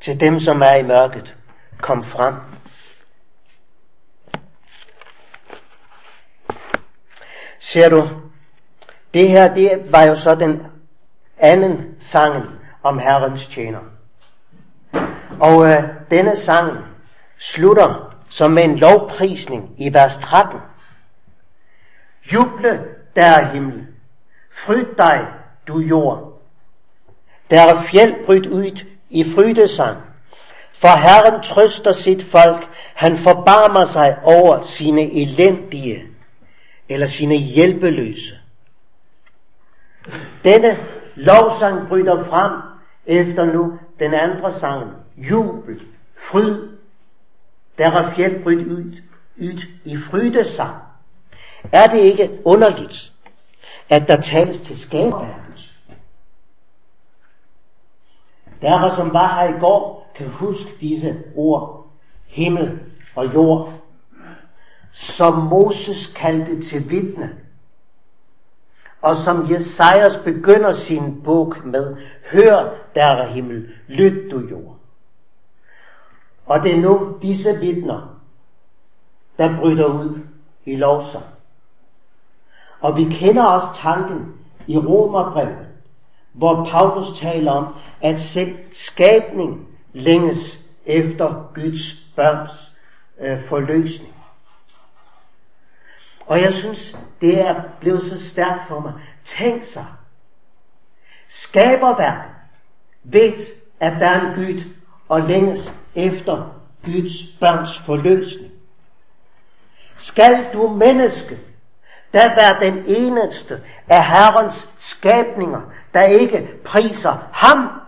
til 0.00 0.20
dem, 0.20 0.40
som 0.40 0.62
er 0.62 0.74
i 0.74 0.82
mørket. 0.82 1.36
Kom 1.80 2.04
frem. 2.04 2.34
Ser 7.58 7.88
du, 7.88 8.08
det 9.14 9.28
her 9.28 9.54
det 9.54 9.92
var 9.92 10.02
jo 10.02 10.16
så 10.16 10.34
den 10.34 10.62
anden 11.38 11.96
sangen 12.00 12.42
om 12.82 12.98
Herrens 12.98 13.46
tjener. 13.46 13.80
Og 15.40 15.70
øh, 15.70 15.82
denne 16.10 16.36
sang 16.36 16.84
slutter 17.38 18.16
som 18.30 18.50
med 18.50 18.64
en 18.64 18.78
lovprisning 18.78 19.74
i 19.78 19.94
vers 19.94 20.16
13. 20.16 20.60
Juble, 22.32 22.84
der 23.16 23.44
himmel. 23.44 23.86
Fryd 24.52 24.84
dig, 24.98 25.26
du 25.68 25.78
jord. 25.78 26.42
Der 27.50 27.82
fjeld 27.82 28.26
brydt 28.26 28.46
ud 28.46 28.84
i 29.10 29.24
frydesang. 29.34 29.96
For 30.74 30.96
Herren 30.98 31.42
trøster 31.42 31.92
sit 31.92 32.24
folk, 32.24 32.68
han 32.94 33.18
forbarmer 33.18 33.84
sig 33.84 34.18
over 34.22 34.62
sine 34.62 35.12
elendige 35.12 36.06
eller 36.88 37.06
sine 37.06 37.36
hjælpeløse. 37.36 38.38
Denne 40.44 40.78
lovsang 41.14 41.88
bryder 41.88 42.24
frem 42.24 42.52
efter 43.06 43.44
nu 43.44 43.78
den 43.98 44.14
andre 44.14 44.52
sang. 44.52 44.90
Jubel, 45.16 45.82
fryd, 46.16 46.68
der 47.78 47.90
er 47.90 48.10
fjeld 48.10 48.42
brydt 48.42 48.66
ud, 48.66 48.92
ud 49.36 49.66
i 49.84 49.96
frydesang. 49.96 50.85
Er 51.72 51.86
det 51.86 51.98
ikke 51.98 52.40
underligt, 52.44 53.12
at 53.88 54.08
der 54.08 54.20
tales 54.20 54.60
til 54.60 54.78
skaberværket? 54.78 55.46
Der 58.62 58.94
som 58.94 59.12
var 59.12 59.40
her 59.40 59.56
i 59.56 59.58
går, 59.58 60.12
kan 60.16 60.28
huske 60.28 60.70
disse 60.80 61.22
ord, 61.34 61.86
himmel 62.26 62.80
og 63.14 63.34
jord, 63.34 63.72
som 64.92 65.34
Moses 65.34 66.06
kaldte 66.06 66.68
til 66.68 66.90
vidne, 66.90 67.36
og 69.02 69.16
som 69.16 69.50
Jesajas 69.50 70.16
begynder 70.16 70.72
sin 70.72 71.22
bog 71.22 71.54
med, 71.64 71.96
hør 72.32 72.74
der 72.94 73.24
himmel, 73.24 73.68
lyt 73.88 74.30
du 74.30 74.48
jord. 74.50 74.76
Og 76.46 76.62
det 76.62 76.74
er 76.74 76.80
nu 76.80 77.18
disse 77.22 77.58
vidner, 77.58 78.20
der 79.38 79.60
bryder 79.60 79.86
ud 79.86 80.20
i 80.64 80.76
lovsang. 80.76 81.24
Og 82.86 82.96
vi 82.96 83.04
kender 83.04 83.44
også 83.44 83.66
tanken 83.82 84.34
i 84.66 84.78
Romerbrevet, 84.78 85.68
hvor 86.32 86.68
Paulus 86.70 87.18
taler 87.18 87.52
om, 87.52 87.74
at 88.00 88.20
selv 88.20 88.58
skabning 88.72 89.68
længes 89.92 90.58
efter 90.84 91.50
Guds 91.54 91.94
børns 92.16 92.72
øh, 93.20 93.42
forløsning. 93.42 94.14
Og 96.26 96.40
jeg 96.40 96.54
synes, 96.54 96.98
det 97.20 97.40
er 97.40 97.62
blevet 97.80 98.02
så 98.02 98.28
stærkt 98.28 98.68
for 98.68 98.80
mig. 98.80 98.92
Tænk 99.24 99.64
sig, 99.64 99.86
skaberværket 101.28 102.34
ved, 103.02 103.32
at 103.80 103.92
der 104.00 104.06
er 104.06 104.20
en 104.20 104.34
Gud 104.34 104.62
og 105.08 105.20
længes 105.20 105.72
efter 105.94 106.60
Guds 106.84 107.36
børns 107.40 107.78
forløsning. 107.78 108.52
skal 109.98 110.46
du 110.52 110.68
menneske, 110.68 111.38
der 112.16 112.34
være 112.34 112.70
den 112.70 112.84
eneste 112.86 113.62
af 113.88 114.06
Herrens 114.06 114.68
skabninger, 114.78 115.60
der 115.94 116.02
ikke 116.02 116.50
priser 116.64 117.28
ham. 117.32 117.80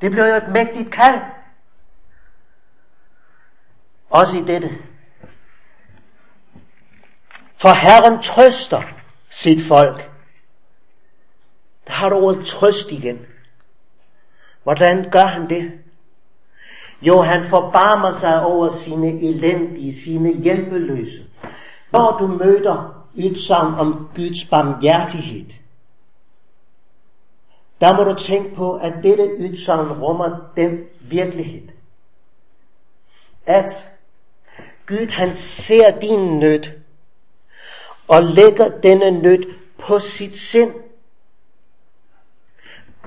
Det 0.00 0.10
blev 0.10 0.24
jo 0.24 0.34
et 0.34 0.48
mægtigt 0.48 0.92
kald. 0.92 1.20
Også 4.10 4.36
i 4.36 4.44
dette. 4.44 4.78
For 7.56 7.74
Herren 7.74 8.22
trøster 8.22 8.82
sit 9.30 9.66
folk. 9.68 10.10
Der 11.86 11.92
har 11.92 12.08
du 12.08 12.16
ordet 12.16 12.46
trøst 12.46 12.88
igen. 12.90 13.26
Hvordan 14.62 15.10
gør 15.10 15.24
han 15.24 15.50
det? 15.50 15.80
Jo, 17.02 17.22
han 17.22 17.44
forbarmer 17.44 18.10
sig 18.10 18.42
over 18.42 18.68
sine 18.68 19.22
elendige, 19.22 19.94
sine 19.94 20.32
hjælpeløse. 20.32 21.29
Når 21.92 22.18
du 22.18 22.26
møder 22.26 23.06
udsagn 23.16 23.74
om 23.74 24.10
Guds 24.16 24.44
barmhjertighed, 24.44 25.46
der 27.80 27.96
må 27.96 28.04
du 28.04 28.14
tænke 28.14 28.54
på, 28.54 28.76
at 28.76 28.92
dette 29.02 29.36
udsagn 29.38 29.92
rummer 29.92 30.52
den 30.56 30.84
virkelighed. 31.00 31.68
At 33.46 33.88
Gud 34.86 35.10
han 35.10 35.34
ser 35.34 36.00
din 36.00 36.38
nød, 36.38 36.62
og 38.08 38.22
lægger 38.22 38.80
denne 38.80 39.10
nød 39.10 39.54
på 39.78 39.98
sit 39.98 40.36
sind, 40.36 40.74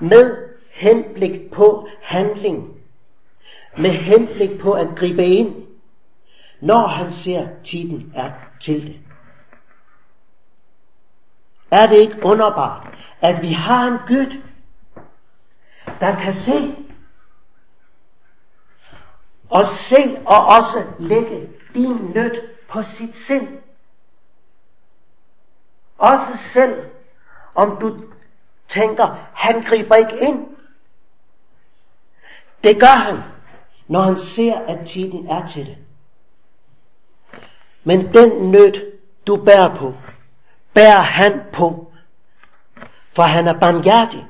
med 0.02 0.38
henblik 0.72 1.52
på 1.52 1.88
handling, 2.02 2.78
med 3.78 3.90
henblik 3.92 4.60
på 4.60 4.74
at 4.74 4.88
gribe 4.96 5.26
ind, 5.26 5.56
når 6.62 6.88
han 6.88 7.12
ser 7.12 7.48
tiden 7.64 8.14
er 8.16 8.32
til 8.64 8.88
det. 8.88 9.00
Er 11.72 11.88
det 11.88 11.98
ikke 11.98 12.20
underbart, 12.24 12.88
at 13.22 13.42
vi 13.42 13.52
har 13.52 13.88
en 13.88 13.98
Gud, 14.08 14.42
der 16.00 16.20
kan 16.20 16.34
se 16.34 16.76
og 19.50 19.66
se 19.66 20.18
og 20.26 20.46
også 20.46 20.84
lægge 21.00 21.50
din 21.74 21.96
nød 22.16 22.50
på 22.70 22.84
sit 22.84 23.16
sind. 23.16 23.48
Også 25.98 26.38
selv 26.38 26.92
om 27.56 27.78
du 27.82 28.04
tænker, 28.68 29.18
han 29.34 29.62
griber 29.62 29.96
ikke 29.96 30.20
ind. 30.20 30.48
Det 32.64 32.80
gør 32.80 32.98
han, 32.98 33.20
når 33.88 34.02
han 34.02 34.20
ser, 34.20 34.60
at 34.60 34.88
tiden 34.88 35.28
er 35.28 35.48
til 35.48 35.66
det. 35.66 35.78
Men 37.84 38.14
den 38.14 38.52
nød, 38.52 38.92
du 39.28 39.44
bærer 39.46 39.78
på, 39.78 39.94
bærer 40.74 41.02
han 41.02 41.42
på, 41.54 41.94
for 43.14 43.24
han 43.24 43.48
er 43.48 43.60
barmhjertig. 43.60 44.26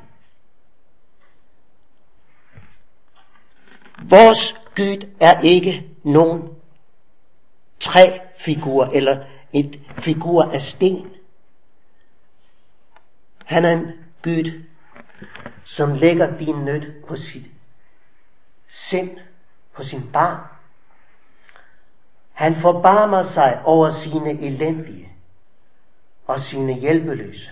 Vores 4.04 4.56
Gud 4.76 5.10
er 5.20 5.42
ikke 5.42 5.90
nogen 6.04 6.50
træfigur 7.80 8.86
eller 8.86 9.26
et 9.54 9.80
figur 10.00 10.44
af 10.44 10.62
sten. 10.62 11.12
Han 13.46 13.66
er 13.66 13.72
en 13.72 13.92
Gud, 14.24 14.64
som 15.64 15.94
lægger 15.94 16.38
din 16.38 16.56
nød 16.56 17.06
på 17.08 17.16
sit 17.16 17.46
sind, 18.68 19.18
på 19.74 19.84
sin 19.84 20.10
barn. 20.14 20.53
Han 22.34 22.56
forbarmer 22.56 23.24
sig 23.24 23.62
over 23.64 23.90
sine 23.90 24.42
elendige 24.42 25.10
og 26.28 26.40
sine 26.40 26.74
hjælpeløse. 26.74 27.52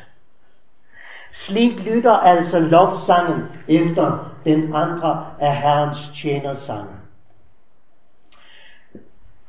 Slik 1.32 1.80
lytter 1.80 2.13
altså 2.13 2.60
lovsangen 2.60 3.44
efter 3.67 4.36
den 4.46 4.76
andre 4.76 5.36
af 5.39 5.56
Herrens 5.58 6.12
tjenersange. 6.15 6.96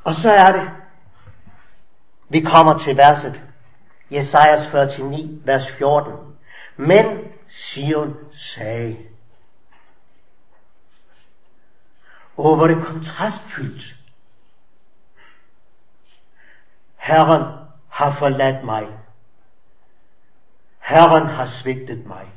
Og 0.03 0.15
så 0.15 0.31
er 0.31 0.51
det, 0.51 0.69
vi 2.29 2.41
kommer 2.41 2.77
til 2.77 2.97
verset, 2.97 3.43
Jesajas 4.11 4.73
49, 4.99 5.39
vers 5.45 5.71
14. 5.71 6.13
Men 6.77 7.19
Sion 7.47 8.17
sagde, 8.31 8.97
Åh, 12.37 12.57
hvor 12.57 12.67
det 12.67 12.85
kontrastfyldt. 12.85 13.95
Herren 17.03 17.43
har 17.89 18.11
forladt 18.11 18.65
mig. 18.65 18.87
Herren 20.79 21.27
har 21.27 21.45
svigtet 21.45 22.05
mig. 22.05 22.31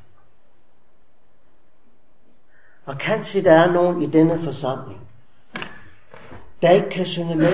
Og 2.84 2.98
kanskje 2.98 3.44
der 3.44 3.52
er 3.52 3.72
nogen 3.72 4.02
i 4.02 4.06
denne 4.06 4.42
forsamling, 4.44 5.00
der 6.62 6.70
ikke 6.70 6.90
kan 6.90 7.06
synge 7.06 7.34
med 7.34 7.52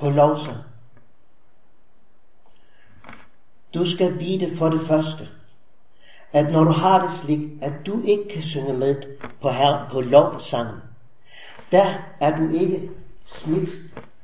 på 0.00 0.10
lovsang. 0.10 0.56
Du 3.74 3.86
skal 3.86 4.20
vide 4.20 4.56
for 4.56 4.68
det 4.68 4.86
første, 4.86 5.28
at 6.32 6.52
når 6.52 6.64
du 6.64 6.72
har 6.72 7.00
det 7.00 7.10
slik, 7.10 7.48
at 7.62 7.72
du 7.86 8.02
ikke 8.02 8.28
kan 8.32 8.42
synge 8.42 8.72
med 8.72 9.02
på, 9.42 9.50
her, 9.50 9.88
på 9.92 10.00
lovsangen, 10.00 10.82
der 11.72 11.94
er 12.20 12.36
du 12.36 12.48
ikke 12.48 12.90
smidt 13.26 13.70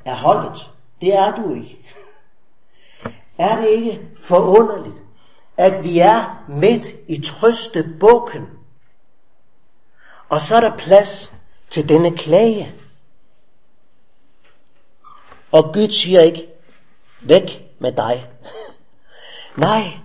af 0.05 0.19
holdet. 0.19 0.76
Det 1.01 1.15
er 1.15 1.35
du 1.35 1.55
ikke. 1.55 1.79
Er 3.39 3.61
det 3.61 3.69
ikke 3.69 4.09
forunderligt, 4.23 4.97
at 5.57 5.85
vi 5.85 5.99
er 5.99 6.45
midt 6.49 6.87
i 7.09 7.21
trøstebukken, 7.21 8.51
og 10.29 10.41
så 10.41 10.57
er 10.57 10.61
der 10.61 10.77
plads 10.77 11.33
til 11.71 11.89
denne 11.89 12.17
klage. 12.17 12.75
Og 15.53 15.75
Gud 15.75 15.91
siger 15.91 16.21
ikke, 16.21 16.49
væk 17.23 17.71
med 17.79 17.93
dig. 17.93 18.31
Nej, 19.57 19.99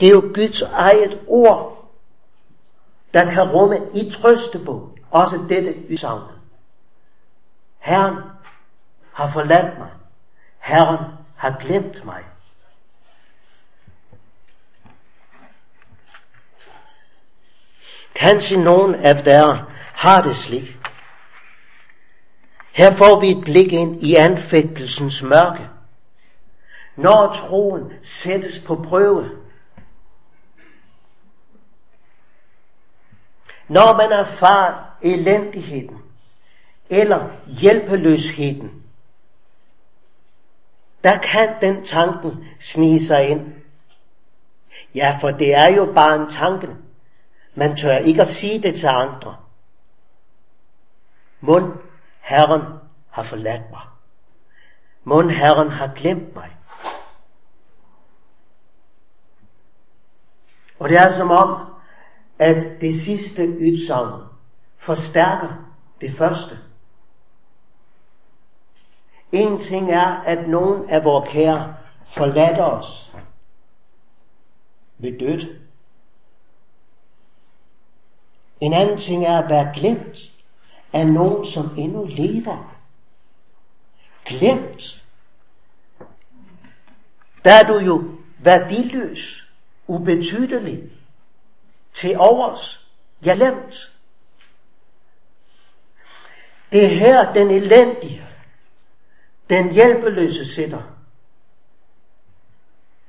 det 0.00 0.08
er 0.08 0.12
jo 0.12 0.30
Guds 0.34 0.62
eget 0.62 1.20
ord, 1.26 1.90
der 3.14 3.30
kan 3.30 3.50
rumme 3.50 3.78
i 3.94 4.10
trøstebog, 4.10 4.98
også 5.10 5.40
dette 5.48 5.74
udsagn. 5.90 6.22
Herren 7.78 8.16
har 9.16 9.28
forladt 9.28 9.78
mig. 9.78 9.88
Herren 10.58 11.04
har 11.36 11.56
glemt 11.60 12.04
mig. 12.04 12.24
Kanskje 18.14 18.56
nogen 18.56 18.94
af 18.94 19.24
dere 19.24 19.64
har 19.94 20.22
det 20.22 20.36
slik. 20.36 20.76
Her 22.72 22.96
får 22.96 23.20
vi 23.20 23.30
et 23.30 23.44
blik 23.44 23.72
ind 23.72 24.02
i 24.02 24.14
anfægtelsens 24.14 25.22
mørke. 25.22 25.68
Når 26.96 27.32
troen 27.32 27.92
sættes 28.02 28.58
på 28.58 28.84
prøve. 28.88 29.30
Når 33.68 33.96
man 33.96 34.12
erfarer 34.12 34.96
elendigheden 35.02 36.02
eller 36.90 37.28
hjælpeløsheden, 37.46 38.85
der 41.06 41.18
kan 41.18 41.54
den 41.60 41.84
tanken 41.84 42.48
snige 42.60 43.00
sig 43.00 43.28
ind. 43.28 43.54
Ja, 44.94 45.18
for 45.20 45.30
det 45.30 45.54
er 45.54 45.66
jo 45.66 45.92
bare 45.94 46.16
en 46.16 46.30
tanke. 46.30 46.68
Man 47.54 47.76
tør 47.76 47.96
ikke 47.96 48.20
at 48.20 48.26
sige 48.26 48.62
det 48.62 48.74
til 48.74 48.86
andre. 48.86 49.36
Mund, 51.40 51.72
Herren 52.20 52.62
har 53.10 53.22
forladt 53.22 53.70
mig. 53.70 53.80
Mund, 55.04 55.30
Herren 55.30 55.70
har 55.70 55.92
glemt 55.94 56.34
mig. 56.34 56.56
Og 60.78 60.88
det 60.88 60.98
er 60.98 61.12
som 61.12 61.30
om, 61.30 61.66
at 62.38 62.80
det 62.80 62.94
sidste 62.94 63.48
udsagn 63.48 64.22
forstærker 64.76 65.72
det 66.00 66.12
første. 66.12 66.58
En 69.32 69.58
ting 69.58 69.92
er, 69.92 70.06
at 70.06 70.48
nogen 70.48 70.90
af 70.90 71.04
vores 71.04 71.28
kære 71.28 71.76
forladt 72.14 72.58
os 72.58 73.12
ved 74.98 75.18
død. 75.18 75.56
En 78.60 78.72
anden 78.72 78.98
ting 78.98 79.24
er 79.24 79.38
at 79.38 79.48
være 79.48 79.72
glemt 79.74 80.32
af 80.92 81.06
nogen, 81.06 81.46
som 81.46 81.74
endnu 81.78 82.04
lever. 82.04 82.76
Glemt. 84.24 85.02
Der 87.44 87.52
er 87.52 87.62
du 87.62 87.78
jo 87.78 88.10
værdiløs, 88.38 89.48
ubetydelig, 89.86 90.82
til 91.92 92.18
overs, 92.18 92.86
ja 93.24 93.34
lemt. 93.34 93.92
Det 96.72 96.84
er 96.84 96.88
her 96.88 97.32
den 97.32 97.50
elendige, 97.50 98.25
den 99.50 99.72
hjælpeløse 99.72 100.44
sitter. 100.44 100.82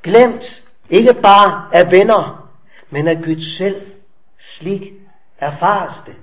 Glemt 0.04 0.64
ikke 0.90 1.14
bare 1.14 1.76
af 1.76 1.92
venner, 1.92 2.52
men 2.90 3.08
af 3.08 3.18
Gud 3.24 3.40
selv. 3.40 3.92
Slik 4.38 4.94
erfares 5.38 6.02
det. 6.02 6.16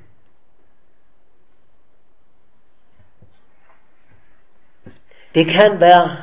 Det 5.34 5.46
kan 5.46 5.80
være, 5.80 6.16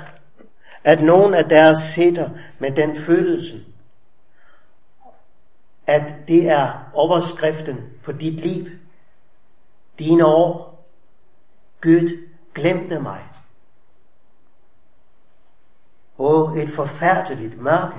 at 0.83 1.03
nogen 1.03 1.33
af 1.33 1.45
deres 1.45 1.79
sitter 1.79 2.29
med 2.59 2.71
den 2.71 3.03
følelse, 3.05 3.65
at 5.87 6.13
det 6.27 6.49
er 6.49 6.91
overskriften 6.93 7.89
på 8.03 8.11
dit 8.11 8.33
liv, 8.33 8.67
dine 9.99 10.25
år. 10.25 10.71
Gud 11.81 12.27
glemte 12.55 12.99
mig. 12.99 13.30
Og 16.23 16.59
et 16.59 16.69
forfærdeligt 16.69 17.61
mørke. 17.61 17.95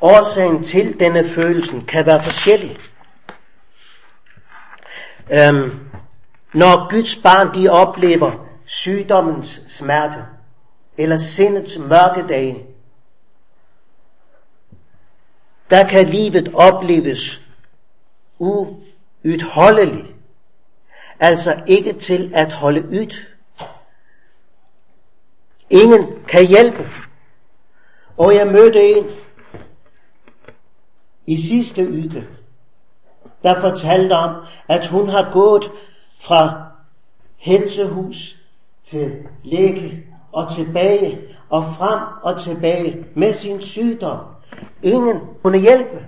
Årsagen 0.00 0.64
til 0.64 1.00
denne 1.00 1.28
følelsen 1.28 1.86
kan 1.86 2.06
være 2.06 2.22
forskellig. 2.22 2.78
Øhm, 5.30 5.90
når 6.52 6.90
Guds 6.90 7.16
barn 7.16 7.54
de 7.54 7.68
oplever 7.68 8.46
sygdommens 8.64 9.60
smerte, 9.66 10.24
eller 10.96 11.16
sindets 11.16 11.78
mørke 11.78 12.26
dage, 12.28 12.66
der 15.70 15.88
kan 15.88 16.06
livet 16.06 16.54
opleves 16.54 17.40
uudholdeligt. 18.38 20.06
Altså 21.20 21.62
ikke 21.66 21.92
til 21.92 22.32
at 22.34 22.52
holde 22.52 22.88
ud. 22.88 23.27
Ingen 25.70 26.24
kan 26.28 26.46
hjælpe. 26.46 26.88
Og 28.16 28.34
jeg 28.34 28.46
mødte 28.46 28.82
en 28.82 29.06
i 31.26 31.36
sidste 31.36 31.88
uge, 31.88 32.26
der 33.42 33.60
fortalte 33.60 34.12
om, 34.12 34.44
at 34.68 34.86
hun 34.86 35.08
har 35.08 35.30
gået 35.32 35.70
fra 36.20 36.70
helsehus 37.36 38.36
til 38.84 39.28
læge 39.44 40.06
og 40.32 40.54
tilbage 40.56 41.36
og 41.48 41.74
frem 41.78 42.00
og 42.22 42.42
tilbage 42.42 43.06
med 43.14 43.34
sin 43.34 43.62
sygdom. 43.62 44.26
Ingen 44.82 45.20
kunne 45.42 45.58
hjælpe. 45.58 46.06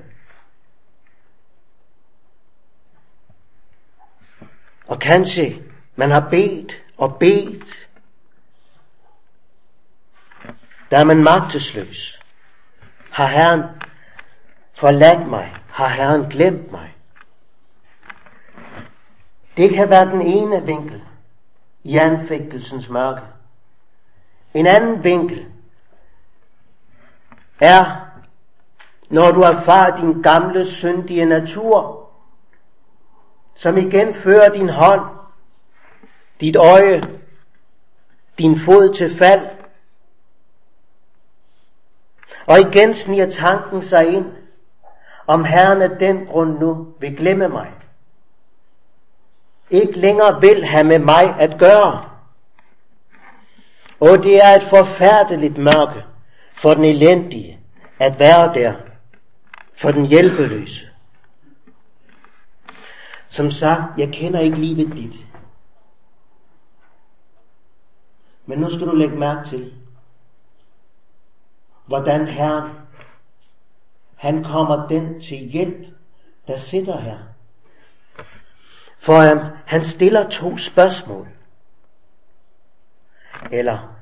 Og 4.86 4.98
kanskje 4.98 5.62
man 5.96 6.10
har 6.10 6.28
bedt 6.30 6.82
og 6.96 7.16
bedt. 7.18 7.89
Der 10.90 10.98
er 10.98 11.04
man 11.04 11.22
magtesløs. 11.22 12.20
Har 13.10 13.26
Herren 13.26 13.62
forladt 14.74 15.28
mig? 15.28 15.54
Har 15.68 15.88
Herren 15.88 16.30
glemt 16.30 16.72
mig? 16.72 16.96
Det 19.56 19.74
kan 19.74 19.90
være 19.90 20.10
den 20.10 20.22
ene 20.22 20.66
vinkel 20.66 21.02
i 21.84 21.96
anfægtelsens 21.96 22.88
mørke. 22.88 23.22
En 24.54 24.66
anden 24.66 25.04
vinkel 25.04 25.46
er, 27.60 28.06
når 29.08 29.30
du 29.30 29.40
erfarer 29.40 29.96
din 29.96 30.22
gamle 30.22 30.66
syndige 30.66 31.24
natur, 31.24 32.08
som 33.54 33.76
igen 33.76 34.14
fører 34.14 34.52
din 34.52 34.68
hånd, 34.68 35.02
dit 36.40 36.56
øje, 36.56 37.02
din 38.38 38.60
fod 38.60 38.94
til 38.94 39.18
fald. 39.18 39.59
Og 42.50 42.60
igen 42.60 42.94
sniger 42.94 43.30
tanken 43.30 43.82
sig 43.82 44.08
ind, 44.08 44.26
om 45.26 45.44
Herren 45.44 45.82
af 45.82 45.90
den 45.90 46.26
grund 46.26 46.58
nu 46.58 46.94
vil 47.00 47.16
glemme 47.16 47.48
mig. 47.48 47.72
Ikke 49.70 49.92
længere 49.92 50.40
vil 50.40 50.64
have 50.64 50.84
med 50.84 50.98
mig 50.98 51.36
at 51.38 51.58
gøre. 51.58 52.04
Og 54.00 54.22
det 54.22 54.44
er 54.44 54.54
et 54.56 54.62
forfærdeligt 54.62 55.58
mørke 55.58 56.04
for 56.54 56.74
den 56.74 56.84
elendige 56.84 57.60
at 57.98 58.18
være 58.18 58.54
der 58.54 58.74
for 59.76 59.90
den 59.90 60.06
hjælpeløse. 60.06 60.88
Som 63.28 63.50
sagt, 63.50 63.82
jeg 63.98 64.08
kender 64.08 64.40
ikke 64.40 64.56
livet 64.56 64.96
dit. 64.96 65.14
Men 68.46 68.58
nu 68.58 68.70
skal 68.70 68.86
du 68.86 68.94
lægge 68.94 69.16
mærke 69.16 69.48
til, 69.48 69.79
hvordan 71.90 72.26
Herren, 72.26 72.70
han 74.16 74.44
kommer 74.44 74.86
den 74.88 75.20
til 75.20 75.38
hjælp, 75.38 75.86
der 76.46 76.56
sidder 76.56 76.98
her. 76.98 77.18
For 78.98 79.32
um, 79.32 79.38
han 79.66 79.84
stiller 79.84 80.28
to 80.28 80.56
spørgsmål. 80.56 81.28
Eller 83.52 83.96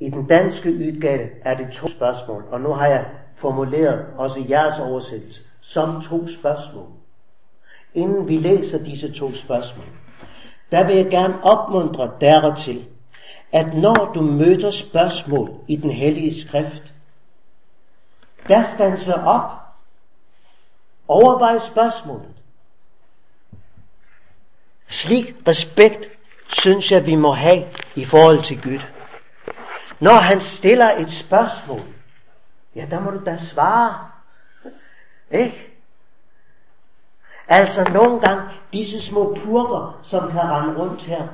i 0.00 0.10
den 0.10 0.26
danske 0.26 0.70
udgave 0.70 1.28
er 1.44 1.56
det 1.56 1.72
to 1.72 1.88
spørgsmål, 1.88 2.44
og 2.50 2.60
nu 2.60 2.72
har 2.72 2.86
jeg 2.86 3.10
formuleret 3.36 4.06
også 4.16 4.44
jeres 4.48 4.78
oversættelse 4.78 5.42
som 5.60 6.02
to 6.02 6.28
spørgsmål. 6.28 6.88
Inden 7.94 8.28
vi 8.28 8.36
læser 8.36 8.84
disse 8.84 9.12
to 9.12 9.34
spørgsmål, 9.34 9.86
der 10.70 10.86
vil 10.86 10.96
jeg 10.96 11.10
gerne 11.10 11.44
opmuntre 11.44 12.10
dig 12.20 12.54
til, 12.56 12.84
at 13.52 13.74
når 13.74 14.12
du 14.14 14.20
møder 14.20 14.70
spørgsmål 14.70 15.50
i 15.68 15.76
den 15.76 15.90
hellige 15.90 16.34
skrift, 16.34 16.91
der 18.48 18.64
stanser 18.64 19.24
op. 19.24 19.50
Overvej 21.08 21.58
spørgsmålet. 21.58 22.36
Slik 24.88 25.34
respekt 25.48 26.08
synes 26.48 26.90
jeg, 26.92 27.06
vi 27.06 27.14
må 27.14 27.32
have 27.32 27.64
i 27.94 28.04
forhold 28.04 28.44
til 28.44 28.62
Gud. 28.62 28.80
Når 30.00 30.14
han 30.14 30.40
stiller 30.40 30.90
et 30.90 31.12
spørgsmål, 31.12 31.80
ja, 32.74 32.86
der 32.90 33.00
må 33.00 33.10
du 33.10 33.24
da 33.24 33.36
svare. 33.36 33.94
Ikke? 35.30 35.72
Altså 37.48 37.90
nogle 37.92 38.20
gange, 38.20 38.42
disse 38.72 39.02
små 39.02 39.38
purker, 39.44 40.00
som 40.02 40.30
kan 40.30 40.40
rende 40.40 40.78
rundt 40.78 41.02
her. 41.02 41.28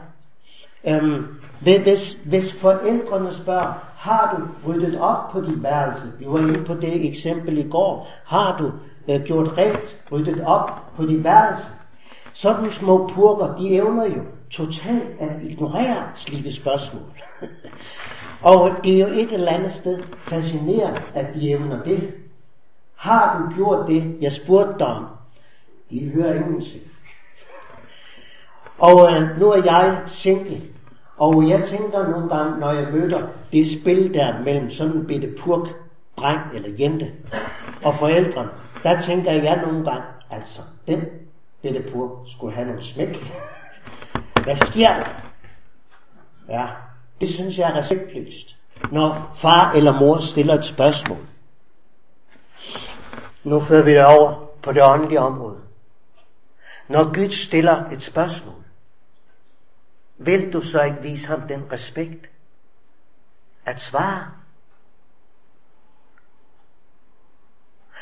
Øhm, 0.85 1.41
hvis, 1.61 2.13
hvis 2.25 2.61
forældrene 2.61 3.35
spørger, 3.35 3.88
har 3.99 4.37
du 4.37 4.69
ryddet 4.69 5.01
op 5.01 5.33
på 5.33 5.41
dit 5.41 5.63
værelse? 5.63 6.13
Vi 6.19 6.25
var 6.29 6.39
inde 6.39 6.65
på 6.65 6.75
det 6.75 7.09
eksempel 7.09 7.59
i 7.59 7.69
går. 7.69 8.09
Har 8.25 8.57
du 8.59 8.73
øh, 9.09 9.23
gjort 9.23 9.59
rent, 9.59 9.97
ryddet 10.13 10.45
op 10.47 10.71
på 10.97 11.07
dit 11.07 11.25
værelse? 11.25 11.65
Sådan 12.33 12.71
små 12.71 13.09
purker, 13.15 13.55
de 13.55 13.75
evner 13.75 14.05
jo 14.05 14.25
totalt 14.51 15.21
at 15.21 15.43
ignorere 15.43 16.03
slike 16.15 16.53
spørgsmål. 16.53 17.03
Og 18.43 18.71
det 18.85 18.95
er 18.95 19.09
jo 19.09 19.15
et 19.15 19.33
eller 19.33 19.51
andet 19.51 19.73
sted 19.73 20.03
fascinerende, 20.19 21.03
at 21.15 21.35
de 21.35 21.51
evner 21.51 21.83
det. 21.83 22.15
Har 22.95 23.39
du 23.39 23.55
gjort 23.55 23.89
det, 23.89 24.17
jeg 24.21 24.33
spurgte 24.33 24.75
dig 24.79 24.87
om? 24.87 25.07
De 25.91 26.11
hører 26.15 26.35
ingenting. 26.35 26.83
Og 28.87 29.13
øh, 29.13 29.39
nu 29.41 29.51
er 29.51 29.65
jeg 29.65 30.03
single, 30.07 30.63
og 31.19 31.49
jeg 31.49 31.65
tænker 31.65 32.09
nogle 32.09 32.29
gange, 32.29 32.61
når 32.61 32.73
jeg 32.73 32.89
møder 32.93 33.27
det 33.53 33.81
spil 33.81 34.15
der 34.15 34.43
mellem 34.43 34.71
sådan 34.71 34.97
en 34.97 35.07
bitte 35.07 35.35
purk, 35.39 35.69
dreng 36.17 36.41
eller 36.55 36.69
jente, 36.79 37.13
og 37.83 37.95
forældrene, 37.95 38.51
der 38.83 39.01
tænker 39.01 39.33
jeg 39.33 39.61
nogle 39.63 39.85
gange, 39.85 40.07
altså 40.31 40.61
den 40.89 41.05
bitte 41.63 41.85
purk 41.93 42.11
skulle 42.27 42.55
have 42.55 42.67
nogle 42.67 42.85
smæk. 42.85 43.35
Hvad 44.45 44.57
sker 44.57 44.89
der? 44.89 45.07
Ja, 46.49 46.67
det 47.21 47.29
synes 47.29 47.59
jeg 47.59 47.71
er 47.71 47.77
respektløst, 47.77 48.57
når 48.93 49.33
far 49.37 49.73
eller 49.73 50.01
mor 50.01 50.19
stiller 50.19 50.55
et 50.55 50.65
spørgsmål. 50.65 51.27
Nu 53.45 53.61
fører 53.61 53.83
vi 53.83 53.93
det 53.93 54.07
over 54.07 54.51
på 54.63 54.73
det 54.73 54.83
åndelige 54.85 55.21
område. 55.21 55.57
Når 56.89 57.15
Gud 57.15 57.31
stiller 57.31 57.85
et 57.85 58.03
spørgsmål, 58.03 58.65
vil 60.19 60.53
du 60.53 60.61
så 60.61 60.83
ikke 60.83 61.03
vise 61.03 61.29
ham 61.29 61.49
den 61.49 61.73
respekt 61.73 62.31
at 63.67 63.81
svare? 63.81 64.31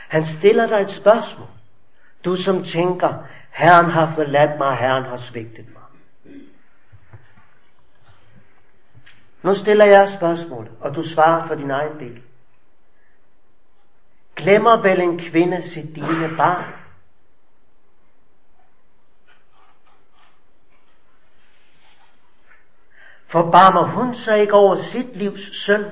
Han 0.08 0.24
stiller 0.24 0.66
dig 0.66 0.80
et 0.80 0.90
spørgsmål. 0.90 1.48
Du 2.24 2.36
som 2.36 2.64
tænker, 2.64 3.24
Herren 3.50 3.90
har 3.90 4.14
forladt 4.14 4.58
mig, 4.58 4.76
Herren 4.76 5.04
har 5.04 5.16
svigtet 5.16 5.66
mig. 5.68 5.82
Nu 9.42 9.54
stiller 9.54 9.84
jeg 9.84 10.08
spørgsmål, 10.08 10.70
og 10.80 10.94
du 10.94 11.02
svarer 11.02 11.46
for 11.46 11.54
din 11.54 11.70
egen 11.70 12.00
del. 12.00 12.22
Glemmer 14.36 14.82
vel 14.82 15.00
en 15.00 15.18
kvinde 15.18 15.62
sit 15.62 15.94
dine 15.94 16.36
barn? 16.36 16.85
Forbarmer 23.26 23.86
hun 23.86 24.14
sig 24.14 24.40
ikke 24.40 24.54
over 24.54 24.74
sit 24.74 25.16
livs 25.16 25.64
søn? 25.64 25.84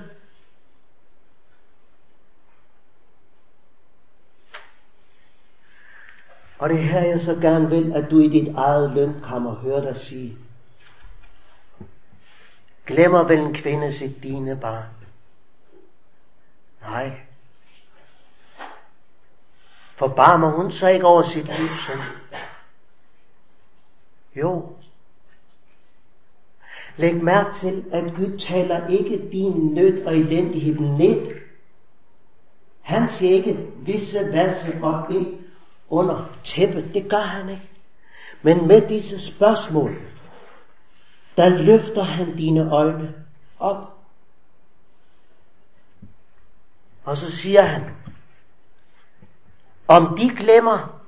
Og 6.59 6.69
det 6.71 6.79
er 6.79 6.83
her, 6.83 7.01
jeg 7.01 7.21
så 7.21 7.35
gerne 7.35 7.69
vil, 7.69 7.93
at 7.93 8.11
du 8.11 8.19
i 8.19 8.29
dit 8.29 8.57
eget 8.57 8.91
lønkammer 8.91 9.55
hører 9.55 9.81
dig 9.81 9.97
sige, 9.97 10.39
Glemmer 12.87 13.23
vel 13.23 13.39
en 13.39 13.55
kvinde 13.55 13.93
sit 13.93 14.23
dine 14.23 14.57
barn? 14.61 14.89
Nej. 16.81 17.21
Forbarmer 19.95 20.51
hun 20.51 20.73
sig 20.73 20.95
ikke 20.95 21.07
over 21.07 21.23
sit 21.23 21.59
livs 21.59 21.87
søn? 21.87 22.01
Jo. 24.37 24.77
Læg 26.97 27.25
mærke 27.25 27.55
til, 27.55 27.85
at 27.93 28.05
Gud 28.17 28.39
taler 28.39 28.87
ikke 28.87 29.31
din 29.33 29.75
nød 29.75 30.05
og 30.05 30.17
elendighed 30.17 30.81
ned. 30.81 31.35
Han 32.83 33.09
siger 33.09 33.33
ikke 33.33 33.59
visse 33.79 34.33
vasse 34.33 34.79
op 34.83 35.11
ind 35.11 35.39
under 35.89 36.31
tæppet. 36.45 36.91
Det 36.95 37.11
gør 37.11 37.23
han 37.23 37.49
ikke. 37.49 37.69
Men 38.43 38.69
med 38.69 38.89
disse 38.89 39.27
spørgsmål, 39.27 39.97
der 41.37 41.49
løfter 41.49 42.03
han 42.03 42.37
dine 42.37 42.71
øjne 42.71 43.15
op. 43.59 43.93
Og 47.05 47.17
så 47.17 47.33
siger 47.33 47.63
han, 47.63 47.83
om 49.89 50.17
de 50.19 50.29
glemmer, 50.29 51.01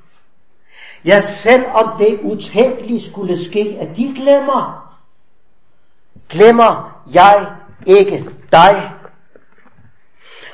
ja 1.04 1.20
selv 1.20 1.64
om 1.74 1.98
det 1.98 2.20
utænkelige 2.22 3.10
skulle 3.10 3.44
ske, 3.44 3.78
at 3.80 3.96
de 3.96 4.14
glemmer, 4.16 4.85
glemmer 6.28 7.02
jeg 7.12 7.52
ikke 7.86 8.30
dig. 8.52 8.92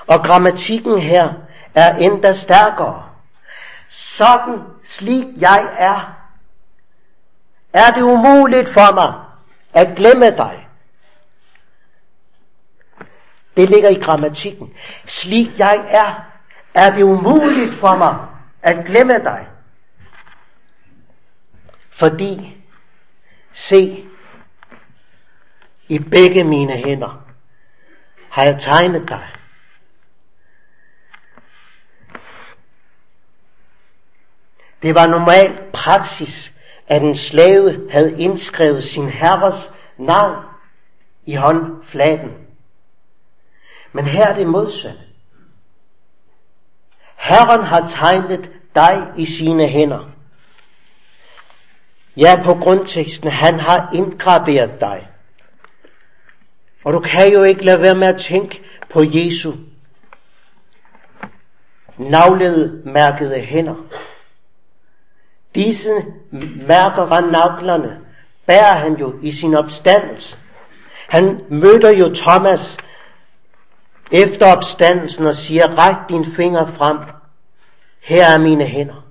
Og 0.07 0.25
grammatikken 0.25 0.99
her 0.99 1.33
er 1.75 1.97
endda 1.97 2.33
stærkere. 2.33 3.09
Sådan 3.89 4.59
slik 4.85 5.25
jeg 5.39 5.69
er, 5.79 6.17
er 7.73 7.91
det 7.91 8.03
umuligt 8.03 8.69
for 8.69 8.95
mig 8.95 9.15
at 9.73 9.97
glemme 9.97 10.31
dig. 10.31 10.69
Det 13.57 13.71
ligger 13.71 13.89
i 13.89 14.01
grammatikken. 14.01 14.75
Slik 15.07 15.59
jeg 15.59 15.85
er, 15.89 16.25
er 16.75 16.95
det 16.95 17.03
umuligt 17.03 17.75
for 17.75 17.97
mig 17.97 18.17
at 18.63 18.85
glemme 18.87 19.15
dig. 19.15 19.49
Fordi, 21.91 22.57
se, 23.53 24.05
i 25.93 25.99
begge 25.99 26.45
mine 26.45 26.73
hænder 26.73 27.25
har 28.29 28.45
jeg 28.45 28.61
tegnet 28.61 29.09
dig. 29.09 29.29
Det 34.83 34.95
var 34.95 35.07
normal 35.07 35.59
praksis, 35.73 36.53
at 36.87 37.03
en 37.03 37.17
slave 37.17 37.91
havde 37.91 38.21
indskrevet 38.21 38.85
sin 38.85 39.09
herres 39.09 39.73
navn 39.99 40.45
i 41.27 41.35
håndfladen. 41.35 42.33
Men 43.93 44.05
her 44.05 44.27
er 44.27 44.35
det 44.35 44.47
modsat. 44.47 44.99
Herren 47.17 47.65
har 47.65 47.87
tegnet 47.87 48.51
dig 48.75 49.07
i 49.17 49.25
sine 49.25 49.69
hænder. 49.69 50.11
Ja, 52.17 52.41
på 52.45 52.55
grundteksten, 52.55 53.31
han 53.31 53.61
har 53.61 53.91
indgraveret 53.95 54.81
dig. 54.81 55.12
Og 56.85 56.93
du 56.93 57.01
kan 57.01 57.33
jo 57.33 57.43
ikke 57.43 57.65
lade 57.65 57.83
være 57.83 57.95
med 57.95 58.09
at 58.09 58.21
tænke 58.21 58.63
på 58.91 59.03
Jesu 59.03 59.53
navlede 61.99 62.83
mærkede 62.85 63.41
hænder. 63.41 63.75
Disse 65.55 66.05
mærker 66.67 67.03
var 67.03 67.21
navlerne, 67.21 68.01
bærer 68.47 68.75
han 68.75 68.95
jo 68.95 69.19
i 69.23 69.33
sin 69.33 69.55
opstandelse. 69.55 70.37
Han 71.09 71.45
møder 71.51 71.91
jo 71.91 72.15
Thomas 72.15 72.77
efter 74.13 74.57
opstandelsen 74.57 75.27
og 75.27 75.35
siger, 75.35 75.69
ræk 75.69 76.09
din 76.09 76.27
finger 76.27 76.67
frem. 76.67 76.99
Her 78.01 78.27
er 78.27 78.39
mine 78.39 78.65
hænder. 78.65 79.07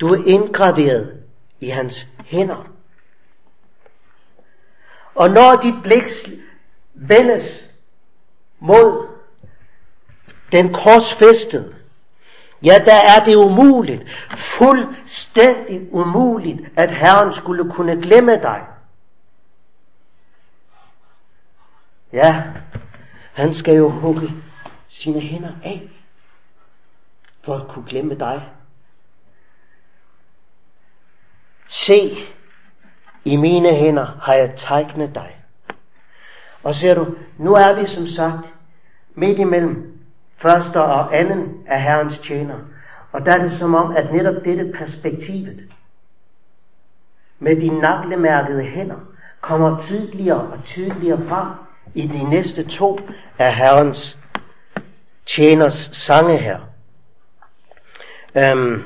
Du 0.00 0.08
er 0.08 0.26
indgraveret 0.26 1.22
i 1.60 1.68
hans 1.68 2.06
hænder. 2.24 2.71
Og 5.14 5.30
når 5.30 5.56
dit 5.62 5.74
blik 5.82 6.02
vendes 6.94 7.70
mod 8.58 9.08
den 10.52 10.72
korsfæstede, 10.72 11.76
ja, 12.62 12.82
der 12.84 12.94
er 12.94 13.24
det 13.24 13.34
umuligt, 13.34 14.10
fuldstændig 14.36 15.94
umuligt, 15.94 16.60
at 16.76 16.92
Herren 16.92 17.34
skulle 17.34 17.70
kunne 17.70 18.02
glemme 18.02 18.32
dig. 18.36 18.66
Ja, 22.12 22.42
han 23.32 23.54
skal 23.54 23.74
jo 23.74 23.88
hugge 23.88 24.32
sine 24.88 25.20
hænder 25.20 25.52
af, 25.64 25.90
for 27.44 27.56
at 27.56 27.68
kunne 27.68 27.84
glemme 27.88 28.14
dig. 28.14 28.48
Se, 31.68 32.16
i 33.24 33.36
mine 33.36 33.74
hænder 33.74 34.06
har 34.22 34.34
jeg 34.34 34.52
tegnet 34.56 35.14
dig. 35.14 35.36
Og 36.62 36.74
ser 36.74 36.94
du, 36.94 37.06
nu 37.38 37.54
er 37.54 37.80
vi 37.80 37.86
som 37.86 38.06
sagt 38.06 38.46
midt 39.14 39.38
imellem 39.38 39.98
første 40.36 40.80
og 40.80 41.18
anden 41.18 41.64
af 41.66 41.82
Herrens 41.82 42.18
tjener. 42.18 42.58
Og 43.12 43.26
der 43.26 43.32
er 43.32 43.42
det 43.42 43.52
som 43.52 43.74
om, 43.74 43.96
at 43.96 44.12
netop 44.12 44.44
dette 44.44 44.72
perspektivet 44.78 45.60
med 47.38 47.60
de 47.60 47.68
naklemærkede 47.80 48.62
hænder 48.62 48.96
kommer 49.40 49.78
tydeligere 49.78 50.40
og 50.40 50.64
tydeligere 50.64 51.24
frem 51.28 51.48
i 51.94 52.06
de 52.06 52.30
næste 52.30 52.64
to 52.64 53.00
af 53.38 53.54
Herrens 53.54 54.18
tjeners 55.26 55.90
sange 55.92 56.36
her. 56.36 56.58
Øhm, 58.34 58.82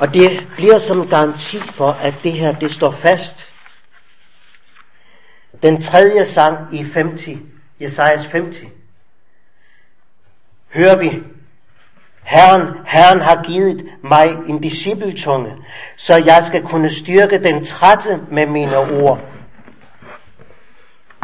og 0.00 0.14
det 0.14 0.48
bliver 0.56 0.78
som 0.78 1.08
garanti 1.08 1.58
for, 1.58 1.90
at 1.90 2.14
det 2.22 2.32
her, 2.32 2.52
det 2.52 2.72
står 2.72 2.90
fast. 2.90 3.46
Den 5.62 5.82
tredje 5.82 6.26
sang 6.26 6.74
i 6.74 6.82
50, 6.82 7.28
Jesajas 7.80 8.26
50, 8.26 8.72
hører 10.68 10.98
vi, 10.98 11.22
Herren, 12.22 12.86
Herren 12.86 13.20
har 13.20 13.42
givet 13.42 13.90
mig 14.02 14.26
en 14.48 14.60
discipletunge, 14.60 15.56
så 15.96 16.16
jeg 16.16 16.44
skal 16.46 16.62
kunne 16.62 16.90
styrke 16.90 17.44
den 17.44 17.64
trætte 17.64 18.20
med 18.30 18.46
mine 18.46 18.78
ord. 18.78 19.20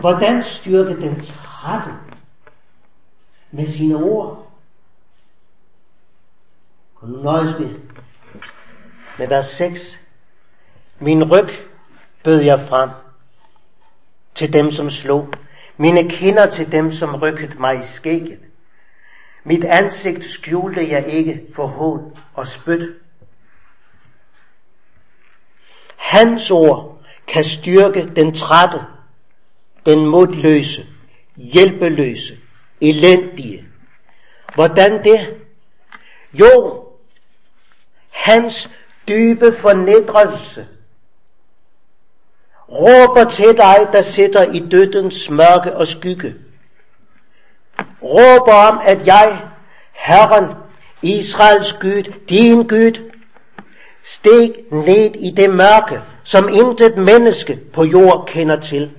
Hvordan 0.01 0.45
styrke 0.45 1.01
den 1.01 1.21
trætte 1.21 1.91
med 3.51 3.67
sine 3.67 3.97
ord? 3.97 4.51
Kun 6.95 7.11
nøjes 7.11 7.61
vi 7.61 7.67
med 9.19 9.27
vers 9.29 9.47
6. 9.47 10.01
Min 10.99 11.25
ryg 11.25 11.49
bød 12.25 12.41
jeg 12.41 12.61
frem 12.69 12.91
til 14.35 14.53
dem, 14.53 14.71
som 14.71 14.91
slog. 14.91 15.33
Mine 15.77 16.11
kinder 16.11 16.51
til 16.51 16.73
dem, 16.73 16.93
som 16.93 17.15
rykkede 17.15 17.59
mig 17.59 17.79
i 17.79 17.83
skægget. 17.83 18.41
Mit 19.45 19.65
ansigt 19.65 20.25
skjulte 20.25 20.91
jeg 20.91 21.07
ikke 21.07 21.43
for 21.55 21.67
hån 21.67 22.17
og 22.35 22.47
spyt. 22.47 22.89
Hans 25.97 26.51
ord 26.51 27.03
kan 27.27 27.45
styrke 27.45 28.07
den 28.17 28.35
trætte, 28.35 28.85
den 29.87 30.07
modløse, 30.07 30.87
hjælpeløse, 31.37 32.39
elendige. 32.81 33.65
Hvordan 34.55 35.05
det? 35.05 35.35
Jo, 36.33 36.85
hans 38.11 38.71
dybe 39.09 39.57
fornedrelse 39.57 40.67
råber 42.69 43.25
til 43.31 43.57
dig, 43.57 43.89
der 43.93 44.03
sidder 44.03 44.43
i 44.43 44.59
dødens 44.59 45.31
mørke 45.31 45.77
og 45.77 45.87
skygge. 45.87 46.35
Råber 48.03 48.53
om, 48.53 48.81
at 48.85 49.07
jeg, 49.07 49.41
Herren, 49.93 50.45
Israels 51.03 51.73
Gud, 51.73 52.13
din 52.29 52.67
Gud, 52.67 53.11
steg 54.05 54.55
ned 54.73 55.15
i 55.15 55.31
det 55.31 55.51
mørke, 55.51 56.01
som 56.25 56.49
intet 56.49 56.97
menneske 56.97 57.59
på 57.73 57.85
jord 57.85 58.27
kender 58.27 58.61
til. 58.61 58.91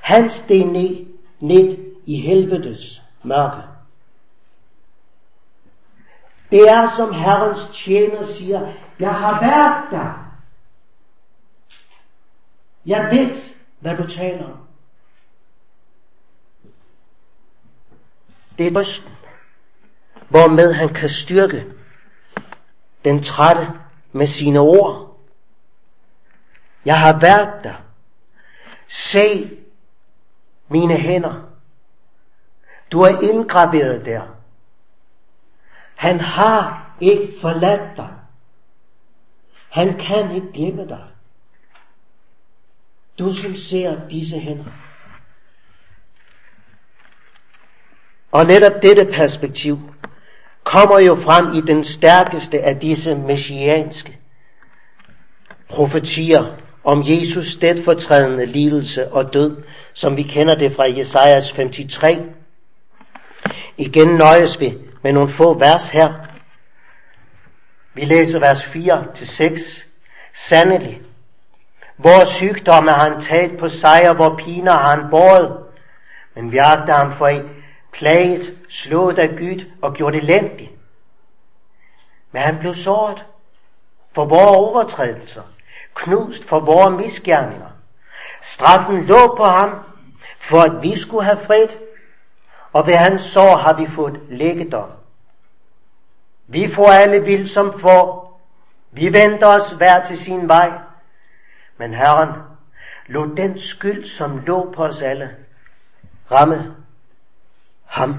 Han 0.00 0.30
steg 0.30 0.64
ned, 0.64 0.96
ned 1.40 1.76
i 2.06 2.20
helvedes 2.20 3.02
mørke. 3.22 3.69
Det 6.50 6.68
er 6.68 6.96
som 6.96 7.14
Herrens 7.14 7.68
tjener 7.74 8.24
siger, 8.24 8.72
jeg 8.98 9.14
har 9.14 9.40
været 9.40 9.90
der. 9.90 10.26
Jeg 12.86 13.08
ved, 13.12 13.36
hvad 13.80 13.96
du 13.96 14.08
taler 14.08 14.44
om. 14.44 14.58
Det 18.58 18.66
er 18.66 18.74
trøsten, 18.74 19.12
hvormed 20.28 20.72
han 20.72 20.88
kan 20.88 21.10
styrke 21.10 21.66
den 23.04 23.22
trætte 23.22 23.68
med 24.12 24.26
sine 24.26 24.58
ord. 24.60 25.20
Jeg 26.84 27.00
har 27.00 27.18
været 27.18 27.64
der. 27.64 27.74
Se 28.88 29.58
mine 30.68 30.96
hænder. 30.96 31.34
Du 32.92 33.00
er 33.00 33.20
indgraveret 33.20 34.04
der. 34.04 34.39
Han 36.00 36.20
har 36.20 36.94
ikke 37.00 37.34
forladt 37.40 37.96
dig. 37.96 38.08
Han 39.68 39.98
kan 39.98 40.34
ikke 40.34 40.52
glemme 40.52 40.88
dig. 40.88 41.04
Du 43.18 43.34
som 43.34 43.56
ser 43.56 44.08
disse 44.10 44.38
hænder. 44.38 44.64
Og 48.32 48.46
netop 48.46 48.82
dette 48.82 49.04
perspektiv 49.04 49.78
kommer 50.64 50.98
jo 50.98 51.16
frem 51.16 51.54
i 51.54 51.60
den 51.60 51.84
stærkeste 51.84 52.60
af 52.62 52.80
disse 52.80 53.14
messianske 53.14 54.18
profetier 55.68 56.56
om 56.84 57.02
Jesus 57.06 57.52
stedfortrædende 57.52 58.46
lidelse 58.46 59.12
og 59.12 59.32
død, 59.32 59.62
som 59.94 60.16
vi 60.16 60.22
kender 60.22 60.54
det 60.54 60.72
fra 60.72 60.84
Jesajas 60.84 61.52
53. 61.52 62.18
Igen 63.76 64.08
nøjes 64.08 64.60
vi 64.60 64.89
med 65.02 65.12
nogle 65.12 65.32
få 65.32 65.54
vers 65.54 65.88
her. 65.88 66.14
Vi 67.94 68.04
læser 68.04 68.38
vers 68.38 68.64
4 68.64 69.06
til 69.14 69.28
6. 69.28 69.60
Sandelig, 70.34 71.02
hvor 71.96 72.24
sygdomme 72.24 72.90
har 72.90 73.10
han 73.10 73.20
taget 73.20 73.58
på 73.58 73.68
sig, 73.68 74.08
og 74.08 74.14
hvor 74.14 74.36
piner 74.36 74.72
har 74.72 74.96
han 74.96 75.10
båret. 75.10 75.64
Men 76.34 76.52
vi 76.52 76.58
agter 76.58 76.94
ham 76.94 77.12
for 77.12 77.28
i 77.28 77.40
plaget, 77.92 78.58
slået 78.68 79.18
af 79.18 79.28
Gud 79.28 79.64
og 79.82 79.94
gjort 79.94 80.14
elendig. 80.14 80.70
Men 82.32 82.42
han 82.42 82.58
blev 82.58 82.74
såret 82.74 83.24
for 84.12 84.24
vores 84.24 84.56
overtrædelser, 84.56 85.42
knust 85.94 86.44
for 86.44 86.60
vores 86.60 87.04
misgerninger. 87.04 87.68
Straffen 88.42 89.04
lå 89.04 89.34
på 89.36 89.44
ham, 89.44 89.70
for 90.38 90.60
at 90.60 90.82
vi 90.82 90.98
skulle 90.98 91.24
have 91.24 91.38
fred, 91.38 91.68
og 92.72 92.86
ved 92.86 92.94
hans 92.94 93.22
sår 93.22 93.56
har 93.56 93.72
vi 93.72 93.86
fået 93.86 94.20
lægedom. 94.28 94.90
Vi 96.46 96.68
får 96.68 96.88
alle 96.88 97.24
vild 97.24 97.46
som 97.46 97.80
får, 97.80 98.40
vi 98.90 99.12
venter 99.12 99.46
os 99.46 99.70
hver 99.70 100.04
til 100.04 100.18
sin 100.18 100.48
vej, 100.48 100.78
men 101.76 101.94
Herren 101.94 102.42
lod 103.06 103.36
den 103.36 103.58
skyld, 103.58 104.04
som 104.04 104.38
lå 104.38 104.72
på 104.72 104.84
os 104.84 105.02
alle, 105.02 105.36
ramme 106.30 106.76
ham. 107.84 108.16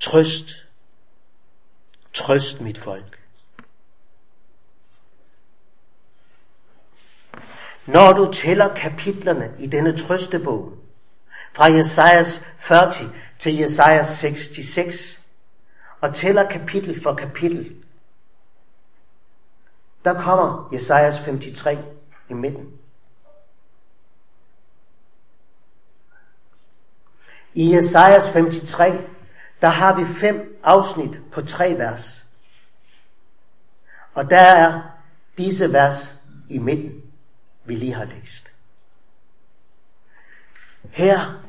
Trøst, 0.00 0.50
trøst 2.14 2.60
mit 2.60 2.78
folk. 2.78 3.20
Når 7.86 8.12
du 8.12 8.32
tæller 8.32 8.74
kapitlerne 8.74 9.54
i 9.58 9.66
denne 9.66 9.96
trøstebog, 9.96 10.75
fra 11.56 11.64
Jesajas 11.64 12.42
40 12.58 13.12
til 13.38 13.56
Jesajas 13.56 14.08
66, 14.08 15.20
og 16.00 16.14
tæller 16.14 16.50
kapitel 16.50 17.02
for 17.02 17.14
kapitel, 17.14 17.76
der 20.04 20.22
kommer 20.22 20.68
Jesajas 20.72 21.16
53 21.16 21.78
i 22.28 22.34
midten. 22.34 22.72
I 27.54 27.74
Jesajas 27.74 28.24
53, 28.24 29.10
der 29.60 29.68
har 29.68 29.94
vi 29.94 30.04
fem 30.20 30.60
afsnit 30.64 31.20
på 31.32 31.42
tre 31.42 31.74
vers. 31.78 32.26
Og 34.14 34.30
der 34.30 34.40
er 34.40 34.82
disse 35.38 35.72
vers 35.72 36.14
i 36.48 36.58
midten, 36.58 37.02
vi 37.64 37.74
lige 37.74 37.94
har 37.94 38.04
læst. 38.04 38.52
Her 40.90 41.45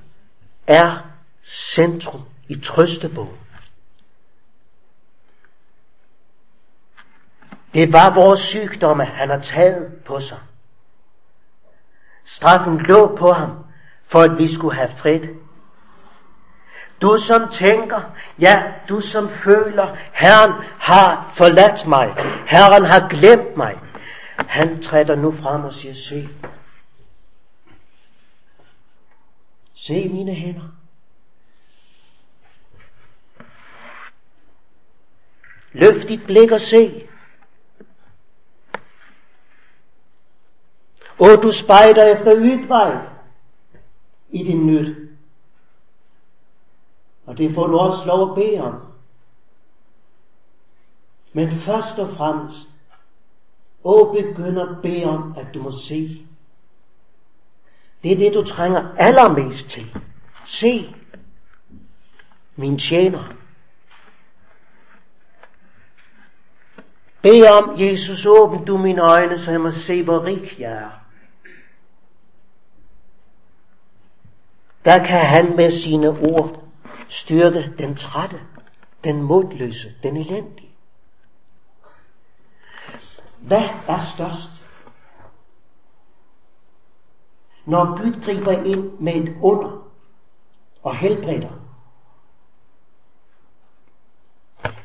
er 0.68 0.98
centrum 1.46 2.22
i 2.48 2.60
trøstebogen. 2.60 3.38
Det 7.74 7.94
var 7.94 8.14
vores 8.14 8.40
sygdomme, 8.40 9.06
han 9.06 9.30
har 9.30 9.40
taget 9.40 9.94
på 10.06 10.20
sig. 10.20 10.38
Straffen 12.26 12.78
lå 12.78 13.16
på 13.16 13.32
ham, 13.32 13.66
for 14.08 14.22
at 14.22 14.38
vi 14.38 14.54
skulle 14.54 14.76
have 14.76 14.90
fred. 14.98 15.22
Du 17.02 17.18
som 17.18 17.50
tænker, 17.52 18.02
ja, 18.40 18.64
du 18.90 19.00
som 19.00 19.30
føler, 19.30 19.96
Herren 20.14 20.54
har 20.80 21.32
forladt 21.34 21.88
mig, 21.88 22.16
Herren 22.48 22.86
har 22.86 23.08
glemt 23.10 23.58
mig. 23.58 23.80
Han 24.36 24.82
træder 24.82 25.16
nu 25.16 25.32
frem 25.32 25.64
og 25.64 25.74
siger, 25.74 25.94
se, 25.94 26.30
se 29.88 30.10
mine 30.10 30.34
hænder. 30.34 30.70
Løft 35.72 36.08
dit 36.08 36.26
blik 36.26 36.52
og 36.52 36.62
se. 36.62 37.08
Og 41.20 41.44
du 41.44 41.52
spejder 41.52 42.06
efter 42.06 42.34
ytvej 42.36 43.08
i 44.30 44.44
din 44.44 44.66
nød. 44.66 45.10
Og 47.26 47.38
det 47.38 47.56
får 47.56 47.68
du 47.68 47.78
også 47.78 48.08
lov 48.08 48.30
at 48.30 48.36
bede 48.36 48.62
om. 48.62 48.82
Men 51.34 51.52
først 51.52 52.00
og 52.00 52.18
fremmest, 52.18 52.70
og 53.84 54.16
begynder 54.16 54.76
at 54.76 54.82
bede 54.82 55.06
om, 55.06 55.36
at 55.38 55.48
du 55.54 55.62
må 55.62 55.72
se. 55.72 56.27
Det 58.04 58.12
er 58.12 58.18
det, 58.18 58.34
du 58.34 58.44
trænger 58.44 58.96
allermest 58.98 59.70
til. 59.70 59.98
Se, 60.46 60.96
min 62.56 62.80
tjener. 62.80 63.34
Bed 67.22 67.46
om, 67.46 67.80
Jesus, 67.80 68.26
åbn 68.26 68.66
du 68.66 68.78
mine 68.78 69.02
øjne, 69.02 69.40
så 69.40 69.52
jeg 69.52 69.62
må 69.62 69.72
se, 69.72 70.04
hvor 70.04 70.26
rig 70.26 70.60
jeg 70.60 70.72
er. 70.72 71.08
der 74.88 75.06
kan 75.06 75.26
han 75.26 75.56
med 75.56 75.72
sine 75.72 76.10
ord 76.10 76.64
styrke 77.10 77.74
den 77.78 77.96
trætte, 77.96 78.42
den 79.04 79.22
modløse, 79.22 79.94
den 80.04 80.18
elendige. 80.18 80.72
Hvad 83.38 83.70
er 83.88 84.00
størst? 84.16 84.57
Når 87.68 87.98
Gud 87.98 88.22
griber 88.24 88.52
ind 88.52 89.00
med 89.00 89.16
et 89.16 89.38
under 89.42 89.90
og 90.84 90.96
helbreder, 90.96 91.50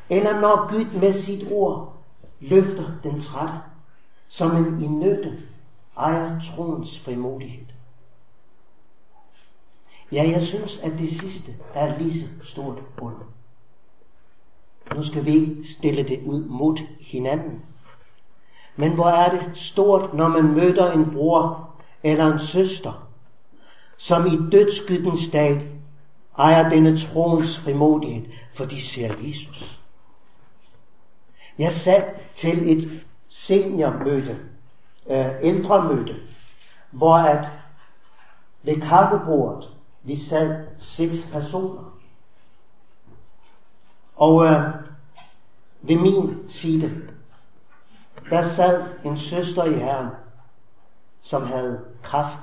eller 0.09 0.39
når 0.41 0.69
Gud 0.69 0.99
med 0.99 1.13
sit 1.13 1.51
ord 1.51 1.95
løfter 2.39 2.91
den 3.03 3.21
trætte, 3.21 3.59
som 4.27 4.55
en 4.55 4.83
i 4.83 4.87
nytte 4.87 5.43
ejer 5.97 6.39
troens 6.39 6.99
frimodighed. 6.99 7.65
Ja, 10.11 10.29
jeg 10.31 10.41
synes, 10.41 10.79
at 10.79 10.91
det 10.91 11.11
sidste 11.11 11.55
er 11.73 11.97
lige 11.97 12.19
så 12.19 12.27
stort 12.43 12.77
under. 13.01 13.25
Nu 14.95 15.03
skal 15.03 15.25
vi 15.25 15.67
stille 15.67 16.03
det 16.03 16.23
ud 16.25 16.45
mod 16.45 16.77
hinanden. 17.01 17.61
Men 18.75 18.93
hvor 18.93 19.07
er 19.07 19.31
det 19.31 19.57
stort, 19.57 20.13
når 20.13 20.27
man 20.27 20.53
møder 20.53 20.91
en 20.91 21.11
bror 21.11 21.62
eller 22.03 22.33
en 22.33 22.39
søster, 22.39 23.09
som 23.97 24.27
i 24.27 24.49
dødskyggens 24.51 25.29
dag 25.29 25.67
ejer 26.37 26.69
denne 26.69 26.97
troens 26.97 27.59
frimodighed, 27.59 28.31
for 28.53 28.65
de 28.65 28.81
ser 28.81 29.13
Jesus. 29.21 29.79
Jeg 31.57 31.73
sad 31.73 32.03
til 32.35 32.77
et 32.77 33.05
seniormøde, 33.27 34.39
øh, 35.09 35.25
ældremøde, 35.41 36.15
hvor 36.91 37.15
at 37.15 37.49
ved 38.63 38.81
kaffebordet, 38.81 39.69
vi 40.03 40.15
sad 40.15 40.67
seks 40.79 41.17
personer. 41.31 41.99
Og 44.15 44.45
øh, 44.45 44.61
ved 45.81 45.97
min 45.97 46.49
side, 46.49 47.09
der 48.29 48.43
sad 48.43 48.83
en 49.05 49.17
søster 49.17 49.63
i 49.63 49.73
Herren, 49.73 50.09
som 51.21 51.43
havde 51.43 51.92
kraft. 52.03 52.39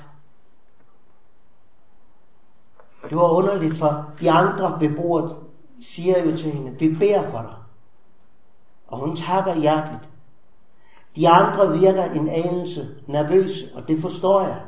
Det 3.08 3.16
var 3.16 3.30
underligt, 3.30 3.78
for 3.78 4.10
de 4.20 4.30
andre 4.30 4.80
ved 4.80 4.96
bordet 4.96 5.36
siger 5.82 6.24
jo 6.24 6.36
til 6.36 6.50
hende, 6.50 6.78
vi 6.78 6.94
beder 6.94 7.30
for 7.30 7.42
dig. 7.42 7.54
Og 8.86 8.98
hun 8.98 9.16
takker 9.16 9.54
hjerteligt. 9.54 10.08
De 11.16 11.28
andre 11.28 11.78
virker 11.78 12.04
en 12.04 12.28
anelse 12.28 12.88
nervøse, 13.06 13.64
og 13.74 13.88
det 13.88 14.00
forstår 14.00 14.40
jeg. 14.40 14.60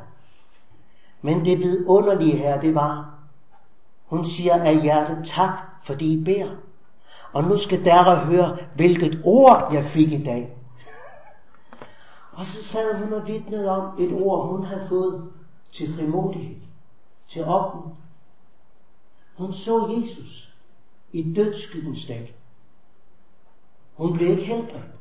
Men 1.21 1.45
det 1.45 1.59
vidunderlige 1.59 2.37
her, 2.37 2.61
det 2.61 2.75
var, 2.75 3.13
hun 4.05 4.25
siger 4.25 4.63
af 4.63 4.81
hjertet 4.81 5.25
tak, 5.25 5.57
fordi 5.83 6.13
I 6.13 6.23
beder. 6.23 6.55
Og 7.33 7.43
nu 7.43 7.57
skal 7.57 7.85
der 7.85 8.15
høre, 8.15 8.57
hvilket 8.75 9.21
ord 9.25 9.69
jeg 9.73 9.85
fik 9.85 10.11
i 10.11 10.23
dag. 10.23 10.57
Og 12.33 12.45
så 12.45 12.63
sad 12.63 13.03
hun 13.03 13.13
og 13.13 13.27
vidnede 13.27 13.69
om 13.69 14.01
et 14.01 14.13
ord, 14.13 14.47
hun 14.47 14.65
havde 14.65 14.85
fået 14.89 15.31
til 15.71 15.95
frimodighed, 15.95 16.61
til 17.27 17.45
opmund. 17.45 17.95
Hun 19.37 19.53
så 19.53 19.95
Jesus 19.97 20.53
i 21.11 21.33
dødsskyggens 21.33 22.05
dag. 22.05 22.35
Hun 23.93 24.13
blev 24.13 24.29
ikke 24.29 24.45
helbredt, 24.45 24.91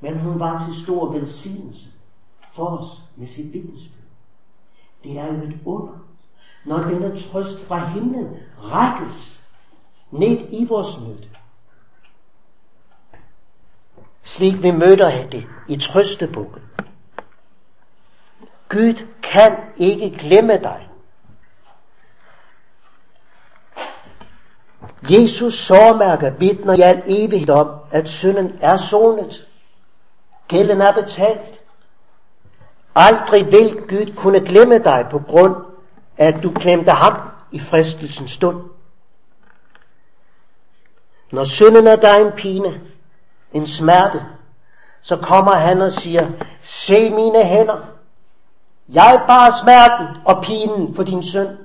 men 0.00 0.18
hun 0.18 0.40
var 0.40 0.66
til 0.66 0.82
stor 0.82 1.12
velsignelse 1.12 1.88
for 2.54 2.66
os 2.66 3.02
med 3.16 3.26
sit 3.26 3.52
vidnesbyrd. 3.52 4.02
Det 5.04 5.18
er 5.18 5.26
jo 5.26 5.42
et 5.42 5.58
under, 5.64 5.98
når 6.64 6.78
denne 6.78 7.20
trøst 7.20 7.60
fra 7.64 7.88
himlen 7.88 8.36
rækkes 8.58 9.42
ned 10.10 10.48
i 10.50 10.64
vores 10.64 11.00
nød. 11.00 11.35
Slik 14.26 14.62
vi 14.62 14.70
møder 14.70 15.28
det 15.28 15.46
i 15.68 15.76
trøstebogen. 15.76 16.62
Gud 18.68 19.06
kan 19.22 19.56
ikke 19.76 20.16
glemme 20.18 20.52
dig. 20.52 20.88
Jesus 25.10 25.54
sårmærker 25.54 26.30
vidner 26.30 26.74
i 26.74 26.80
al 26.80 27.02
evighed 27.06 27.50
om, 27.50 27.70
at 27.90 28.08
synden 28.08 28.58
er 28.60 28.76
sonet. 28.76 29.48
Gælden 30.48 30.80
er 30.80 30.92
betalt. 30.92 31.60
Aldrig 32.94 33.52
vil 33.52 33.80
Gud 33.88 34.14
kunne 34.16 34.40
glemme 34.40 34.78
dig 34.78 35.06
på 35.10 35.18
grund 35.18 35.54
af, 36.18 36.26
at 36.26 36.42
du 36.42 36.52
glemte 36.60 36.90
ham 36.90 37.14
i 37.52 37.60
fristelsens 37.60 38.30
stund. 38.30 38.64
Når 41.32 41.44
synden 41.44 41.86
er 41.86 41.96
dig 41.96 42.20
en 42.20 42.32
pine, 42.32 42.80
en 43.56 43.66
smerte, 43.66 44.26
så 45.00 45.16
kommer 45.16 45.52
han 45.52 45.82
og 45.82 45.92
siger, 45.92 46.30
se 46.62 47.10
mine 47.10 47.44
hænder, 47.44 47.76
jeg 48.88 49.24
bar 49.26 49.50
smerten 49.62 50.22
og 50.24 50.42
pinen 50.42 50.94
for 50.94 51.02
din 51.02 51.22
søn. 51.22 51.58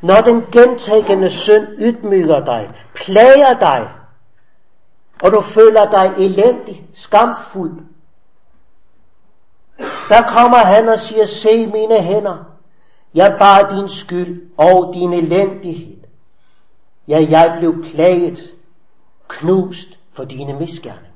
Når 0.00 0.20
den 0.20 0.46
gentagende 0.52 1.30
synd 1.30 1.66
ydmyger 1.78 2.44
dig, 2.44 2.70
plager 2.94 3.58
dig, 3.58 3.88
og 5.22 5.32
du 5.32 5.40
føler 5.40 5.90
dig 5.90 6.24
elendig, 6.24 6.86
skamfuld, 6.94 7.80
der 10.08 10.22
kommer 10.22 10.56
han 10.56 10.88
og 10.88 11.00
siger, 11.00 11.26
se 11.26 11.66
mine 11.66 12.00
hænder, 12.00 12.44
jeg 13.14 13.36
bar 13.38 13.62
din 13.62 13.88
skyld 13.88 14.50
og 14.56 14.94
din 14.94 15.12
elendighed. 15.12 15.95
Ja, 17.08 17.26
jeg 17.30 17.56
blev 17.58 17.84
plaget, 17.84 18.54
knust 19.28 19.98
for 20.12 20.24
dine 20.24 20.58
misgerninger. 20.58 21.10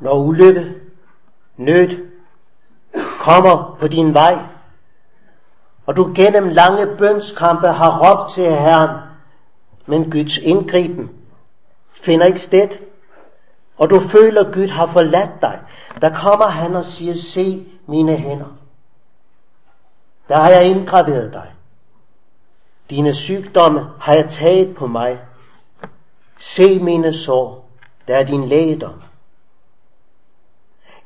Når 0.00 0.18
ulykke, 0.18 0.74
nød 1.56 2.08
kommer 3.20 3.76
på 3.80 3.88
din 3.88 4.14
vej, 4.14 4.38
og 5.86 5.96
du 5.96 6.12
gennem 6.14 6.48
lange 6.48 6.96
bønskampe 6.96 7.66
har 7.68 7.98
råbt 7.98 8.32
til 8.32 8.44
Herren, 8.44 9.00
men 9.86 10.10
Guds 10.10 10.36
indgriben 10.36 11.10
finder 11.92 12.26
ikke 12.26 12.40
sted, 12.40 12.68
og 13.76 13.90
du 13.90 14.00
føler, 14.00 14.44
at 14.44 14.54
Gud 14.54 14.68
har 14.68 14.86
forladt 14.86 15.42
dig, 15.42 15.60
der 16.00 16.14
kommer 16.14 16.46
han 16.46 16.76
og 16.76 16.84
siger, 16.84 17.14
se 17.14 17.66
mine 17.86 18.16
hænder. 18.16 18.56
Der 20.28 20.36
har 20.36 20.50
jeg 20.50 20.64
indgraveret 20.64 21.32
dig. 21.32 21.52
Dine 22.90 23.14
sygdomme 23.14 23.90
har 24.00 24.14
jeg 24.14 24.30
taget 24.30 24.76
på 24.76 24.86
mig. 24.86 25.20
Se 26.38 26.78
mine 26.78 27.14
sår, 27.14 27.70
der 28.08 28.16
er 28.16 28.22
din 28.22 28.44
lægedom. 28.48 29.02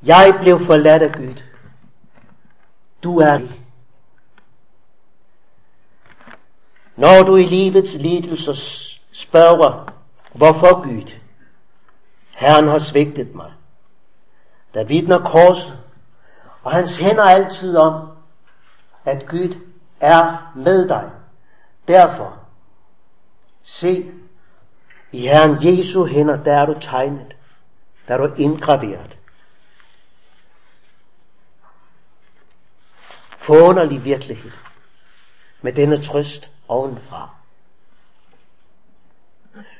Jeg 0.02 0.38
blev 0.40 0.60
forladt 0.60 1.02
af 1.02 1.12
Gud. 1.12 1.42
Du 3.02 3.18
er 3.18 3.40
Når 6.96 7.22
du 7.22 7.36
i 7.36 7.42
livets 7.42 7.94
lidelser 7.94 8.52
spørger, 9.12 9.92
hvorfor 10.32 10.82
Gud, 10.82 11.12
Herren 12.30 12.68
har 12.68 12.78
svigtet 12.78 13.34
mig, 13.34 13.52
der 14.74 14.84
vidner 14.84 15.18
korset, 15.18 15.78
og 16.62 16.72
hans 16.72 16.96
hænder 16.96 17.22
altid 17.22 17.76
om, 17.76 18.08
at 19.04 19.26
Gud 19.28 19.56
er 20.00 20.52
med 20.54 20.88
dig. 20.88 21.10
Derfor, 21.88 22.38
se, 23.62 24.12
i 25.12 25.20
Herren 25.20 25.56
Jesu 25.60 26.04
hænder, 26.04 26.44
der 26.44 26.52
er 26.52 26.66
du 26.66 26.74
tegnet, 26.80 27.36
der 28.08 28.14
er 28.14 28.18
du 28.18 28.34
indgraveret. 28.34 29.18
Forunderlig 33.38 34.04
virkelighed 34.04 34.50
med 35.62 35.72
denne 35.72 36.02
trøst 36.02 36.48
ovenfra. 36.68 37.30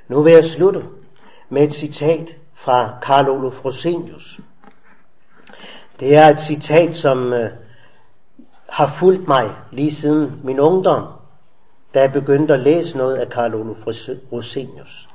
Nu 0.09 0.23
vil 0.23 0.33
jeg 0.33 0.45
slutte 0.45 0.89
med 1.49 1.63
et 1.63 1.75
citat 1.75 2.37
fra 2.55 2.99
Karl 3.03 3.29
Olof 3.29 3.65
Rosenius. 3.65 4.41
Det 6.01 6.17
er 6.17 6.29
et 6.29 6.41
citat, 6.41 6.95
som 6.95 7.33
øh, 7.33 7.51
har 8.69 8.87
fulgt 8.87 9.29
mig 9.29 9.57
lige 9.71 9.95
siden 9.95 10.41
min 10.45 10.61
ungdom, 10.61 11.22
da 11.95 12.01
jeg 12.01 12.13
begyndte 12.13 12.55
at 12.55 12.61
læse 12.61 12.97
noget 12.97 13.17
af 13.17 13.29
Karl 13.29 13.55
Olof 13.55 13.87
Rosenius. 14.33 15.09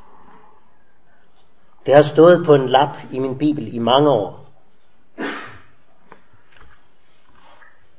Det 1.86 1.96
har 1.96 2.04
stået 2.04 2.46
på 2.46 2.56
en 2.56 2.70
lap 2.70 2.98
i 3.12 3.20
min 3.20 3.38
bibel 3.38 3.74
i 3.74 3.80
mange 3.80 4.10
år. 4.10 4.46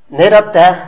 Netop 0.09 0.53
da, 0.53 0.87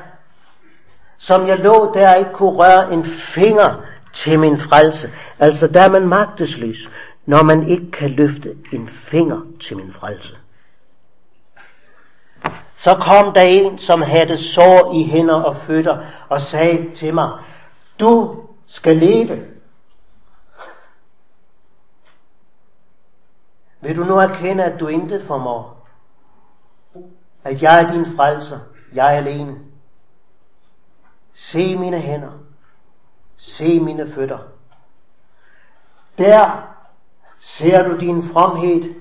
som 1.17 1.47
jeg 1.47 1.59
lå 1.59 1.91
der 1.93 2.15
ikke 2.15 2.31
kunne 2.33 2.57
røre 2.57 2.93
en 2.93 3.05
finger 3.05 3.81
til 4.13 4.39
min 4.39 4.59
frelse, 4.59 5.11
altså 5.39 5.67
der 5.67 5.81
er 5.81 5.89
man 5.89 6.07
magtesløs, 6.07 6.89
når 7.25 7.43
man 7.43 7.69
ikke 7.69 7.91
kan 7.91 8.09
løfte 8.09 8.55
en 8.73 8.89
finger 8.89 9.41
til 9.61 9.77
min 9.77 9.93
frelse. 9.93 10.35
Så 12.77 12.95
kom 12.95 13.33
der 13.33 13.41
en, 13.41 13.79
som 13.79 14.01
havde 14.01 14.37
sår 14.37 14.93
i 14.93 15.03
hænder 15.03 15.41
og 15.41 15.55
fødder, 15.55 15.97
og 16.29 16.41
sagde 16.41 16.91
til 16.95 17.13
mig, 17.13 17.29
du 17.99 18.45
skal 18.65 18.97
leve. 18.97 19.47
Vil 23.81 23.95
du 23.95 24.03
nu 24.03 24.17
erkende, 24.17 24.63
at 24.63 24.79
du 24.79 24.87
intet 24.87 25.27
formår? 25.27 25.87
At 27.43 27.61
jeg 27.61 27.83
er 27.83 27.91
din 27.91 28.15
frelser, 28.15 28.59
jeg 28.93 29.13
er 29.13 29.17
alene. 29.17 29.59
Se 31.33 31.77
mine 31.77 31.99
hænder, 31.99 32.31
se 33.37 33.79
mine 33.79 34.11
fødder. 34.11 34.39
Der 36.17 36.67
ser 37.39 37.83
du 37.83 37.97
din 37.97 38.23
fromhed, 38.23 38.95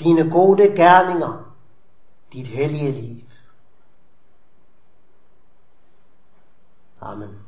dine 0.00 0.30
gode 0.30 0.76
gerninger, 0.76 1.56
dit 2.32 2.46
hellige 2.46 2.92
liv. 2.92 3.24
Amen. 7.00 7.39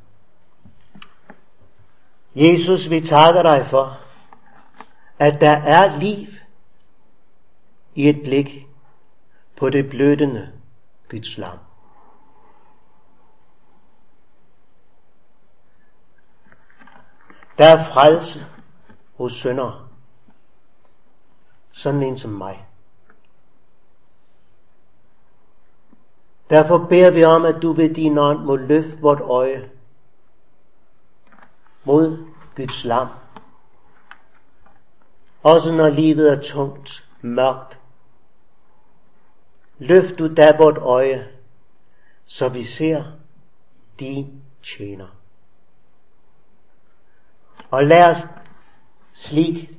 Jesus, 2.35 2.91
vi 2.91 3.01
takker 3.01 3.43
dig 3.43 3.67
for, 3.67 3.99
at 5.19 5.41
der 5.41 5.57
er 5.57 5.99
liv 5.99 6.29
i 7.95 8.09
et 8.09 8.23
blik 8.23 8.67
på 9.57 9.71
det 9.71 9.91
blødende 9.91 10.53
Guds 11.11 11.39
lam. 11.39 11.59
Der 17.59 17.65
er 17.65 17.85
frelse 17.85 18.47
hos 19.17 19.33
sønder. 19.33 19.89
Sådan 21.73 22.03
en 22.03 22.19
som 22.19 22.31
mig. 22.31 22.67
Derfor 26.51 26.79
beder 26.79 27.11
vi 27.11 27.25
om, 27.25 27.45
at 27.45 27.63
du 27.63 27.73
ved 27.73 27.95
din 27.95 28.19
ånd 28.19 28.45
må 28.45 28.57
løfte 28.57 29.01
vort 29.01 29.21
øje 29.21 29.71
mod 31.85 32.27
Guds 32.57 32.85
lam. 32.85 33.09
Også 35.43 35.73
når 35.73 35.89
livet 35.89 36.33
er 36.33 36.43
tungt, 36.43 37.05
mørkt. 37.21 37.79
Løft 39.79 40.19
du 40.19 40.35
da 40.35 40.57
vort 40.59 40.79
øje, 40.79 41.29
så 42.27 42.49
vi 42.49 42.65
ser 42.65 43.05
din 43.99 44.43
tjener. 44.63 45.09
Og 47.71 47.85
lad 47.85 48.11
os 48.11 48.27
slik 49.15 49.71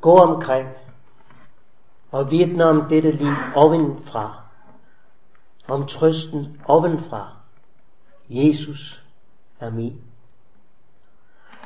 gå 0.00 0.16
omkring 0.16 0.68
og 2.10 2.30
vidne 2.30 2.64
om 2.64 2.88
dette 2.88 3.10
liv 3.10 3.34
ovenfra. 3.54 4.42
Om 5.68 5.86
trøsten 5.86 6.60
ovenfra. 6.64 7.36
Jesus 8.28 9.02
er 9.60 9.70
min. 9.70 10.13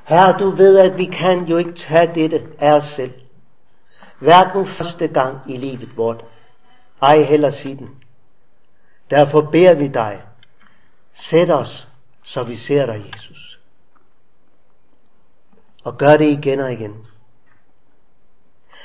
Herre, 0.09 0.39
du 0.39 0.51
ved, 0.51 0.79
at 0.79 0.99
vi 0.99 1.05
kan 1.05 1.45
jo 1.45 1.57
ikke 1.57 1.73
tage 1.73 2.15
dette 2.15 2.49
af 2.59 2.77
os 2.77 2.85
selv. 2.85 3.13
Hverken 4.19 4.67
første 4.67 5.09
gang 5.09 5.41
i 5.47 5.57
livet 5.57 5.97
vort, 5.97 6.25
ej 7.03 7.23
heller 7.23 7.51
siden. 7.51 7.91
Derfor 9.11 9.41
beder 9.41 9.75
vi 9.75 9.89
dig, 9.89 10.23
sæt 11.15 11.51
os, 11.51 11.89
så 12.23 12.43
vi 12.43 12.57
ser 12.57 12.87
dig, 12.87 13.05
Jesus. 13.07 13.61
Og 15.85 15.99
gør 15.99 16.17
det 16.17 16.31
igen 16.31 16.61
og 16.61 16.73
igen. 16.73 17.07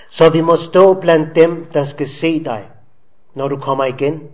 Så 0.09 0.29
vi 0.29 0.41
må 0.41 0.55
stå 0.55 0.93
blandt 0.93 1.35
dem, 1.35 1.65
der 1.65 1.83
skal 1.83 2.09
se 2.09 2.43
dig, 2.43 2.71
når 3.33 3.47
du 3.47 3.59
kommer 3.59 3.85
igen, 3.85 4.31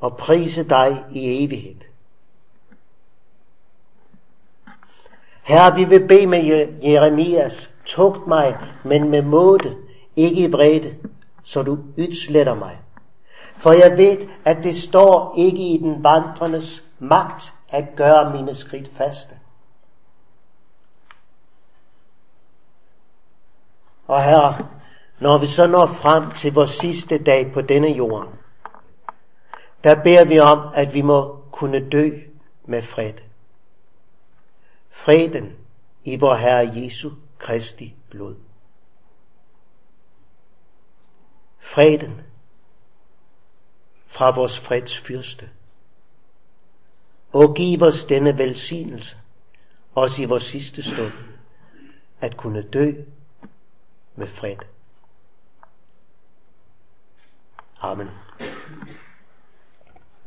og 0.00 0.16
prise 0.16 0.62
dig 0.62 1.04
i 1.10 1.44
evighed. 1.44 1.93
Herre, 5.44 5.74
vi 5.74 5.84
vil 5.84 6.08
bede 6.08 6.26
med 6.26 6.68
Jeremias, 6.82 7.70
tugt 7.84 8.26
mig, 8.26 8.58
men 8.84 9.08
med 9.08 9.22
måde, 9.22 9.76
ikke 10.16 10.40
i 10.40 10.50
bredde, 10.50 10.94
så 11.42 11.62
du 11.62 11.78
ydsletter 11.98 12.54
mig. 12.54 12.78
For 13.56 13.72
jeg 13.72 13.98
ved, 13.98 14.28
at 14.44 14.64
det 14.64 14.74
står 14.74 15.34
ikke 15.36 15.58
i 15.58 15.78
den 15.78 16.04
vandrendes 16.04 16.84
magt 16.98 17.54
at 17.68 17.84
gøre 17.96 18.32
mine 18.32 18.54
skridt 18.54 18.90
faste. 18.96 19.34
Og 24.06 24.22
herre, 24.22 24.58
når 25.18 25.38
vi 25.38 25.46
så 25.46 25.66
når 25.66 25.86
frem 25.86 26.30
til 26.30 26.54
vores 26.54 26.70
sidste 26.70 27.18
dag 27.18 27.52
på 27.52 27.60
denne 27.60 27.88
jord, 27.88 28.28
der 29.84 29.94
beder 29.94 30.24
vi 30.24 30.38
om, 30.38 30.58
at 30.74 30.94
vi 30.94 31.02
må 31.02 31.38
kunne 31.52 31.90
dø 31.90 32.10
med 32.64 32.82
fred. 32.82 33.23
Freden 34.94 35.56
i 36.04 36.16
vor 36.16 36.34
Herre 36.34 36.72
Jesu 36.74 37.10
Kristi 37.38 37.94
blod. 38.10 38.36
Freden 41.58 42.20
fra 44.06 44.30
vores 44.30 44.58
fredsfyrste. 44.58 45.50
Og 47.32 47.54
giv 47.54 47.82
os 47.82 48.04
denne 48.04 48.38
velsignelse, 48.38 49.16
også 49.94 50.22
i 50.22 50.24
vores 50.24 50.42
sidste 50.42 50.82
stund, 50.82 51.12
at 52.20 52.36
kunne 52.36 52.62
dø 52.62 52.92
med 54.14 54.26
fred. 54.26 54.56
Amen. 57.80 58.08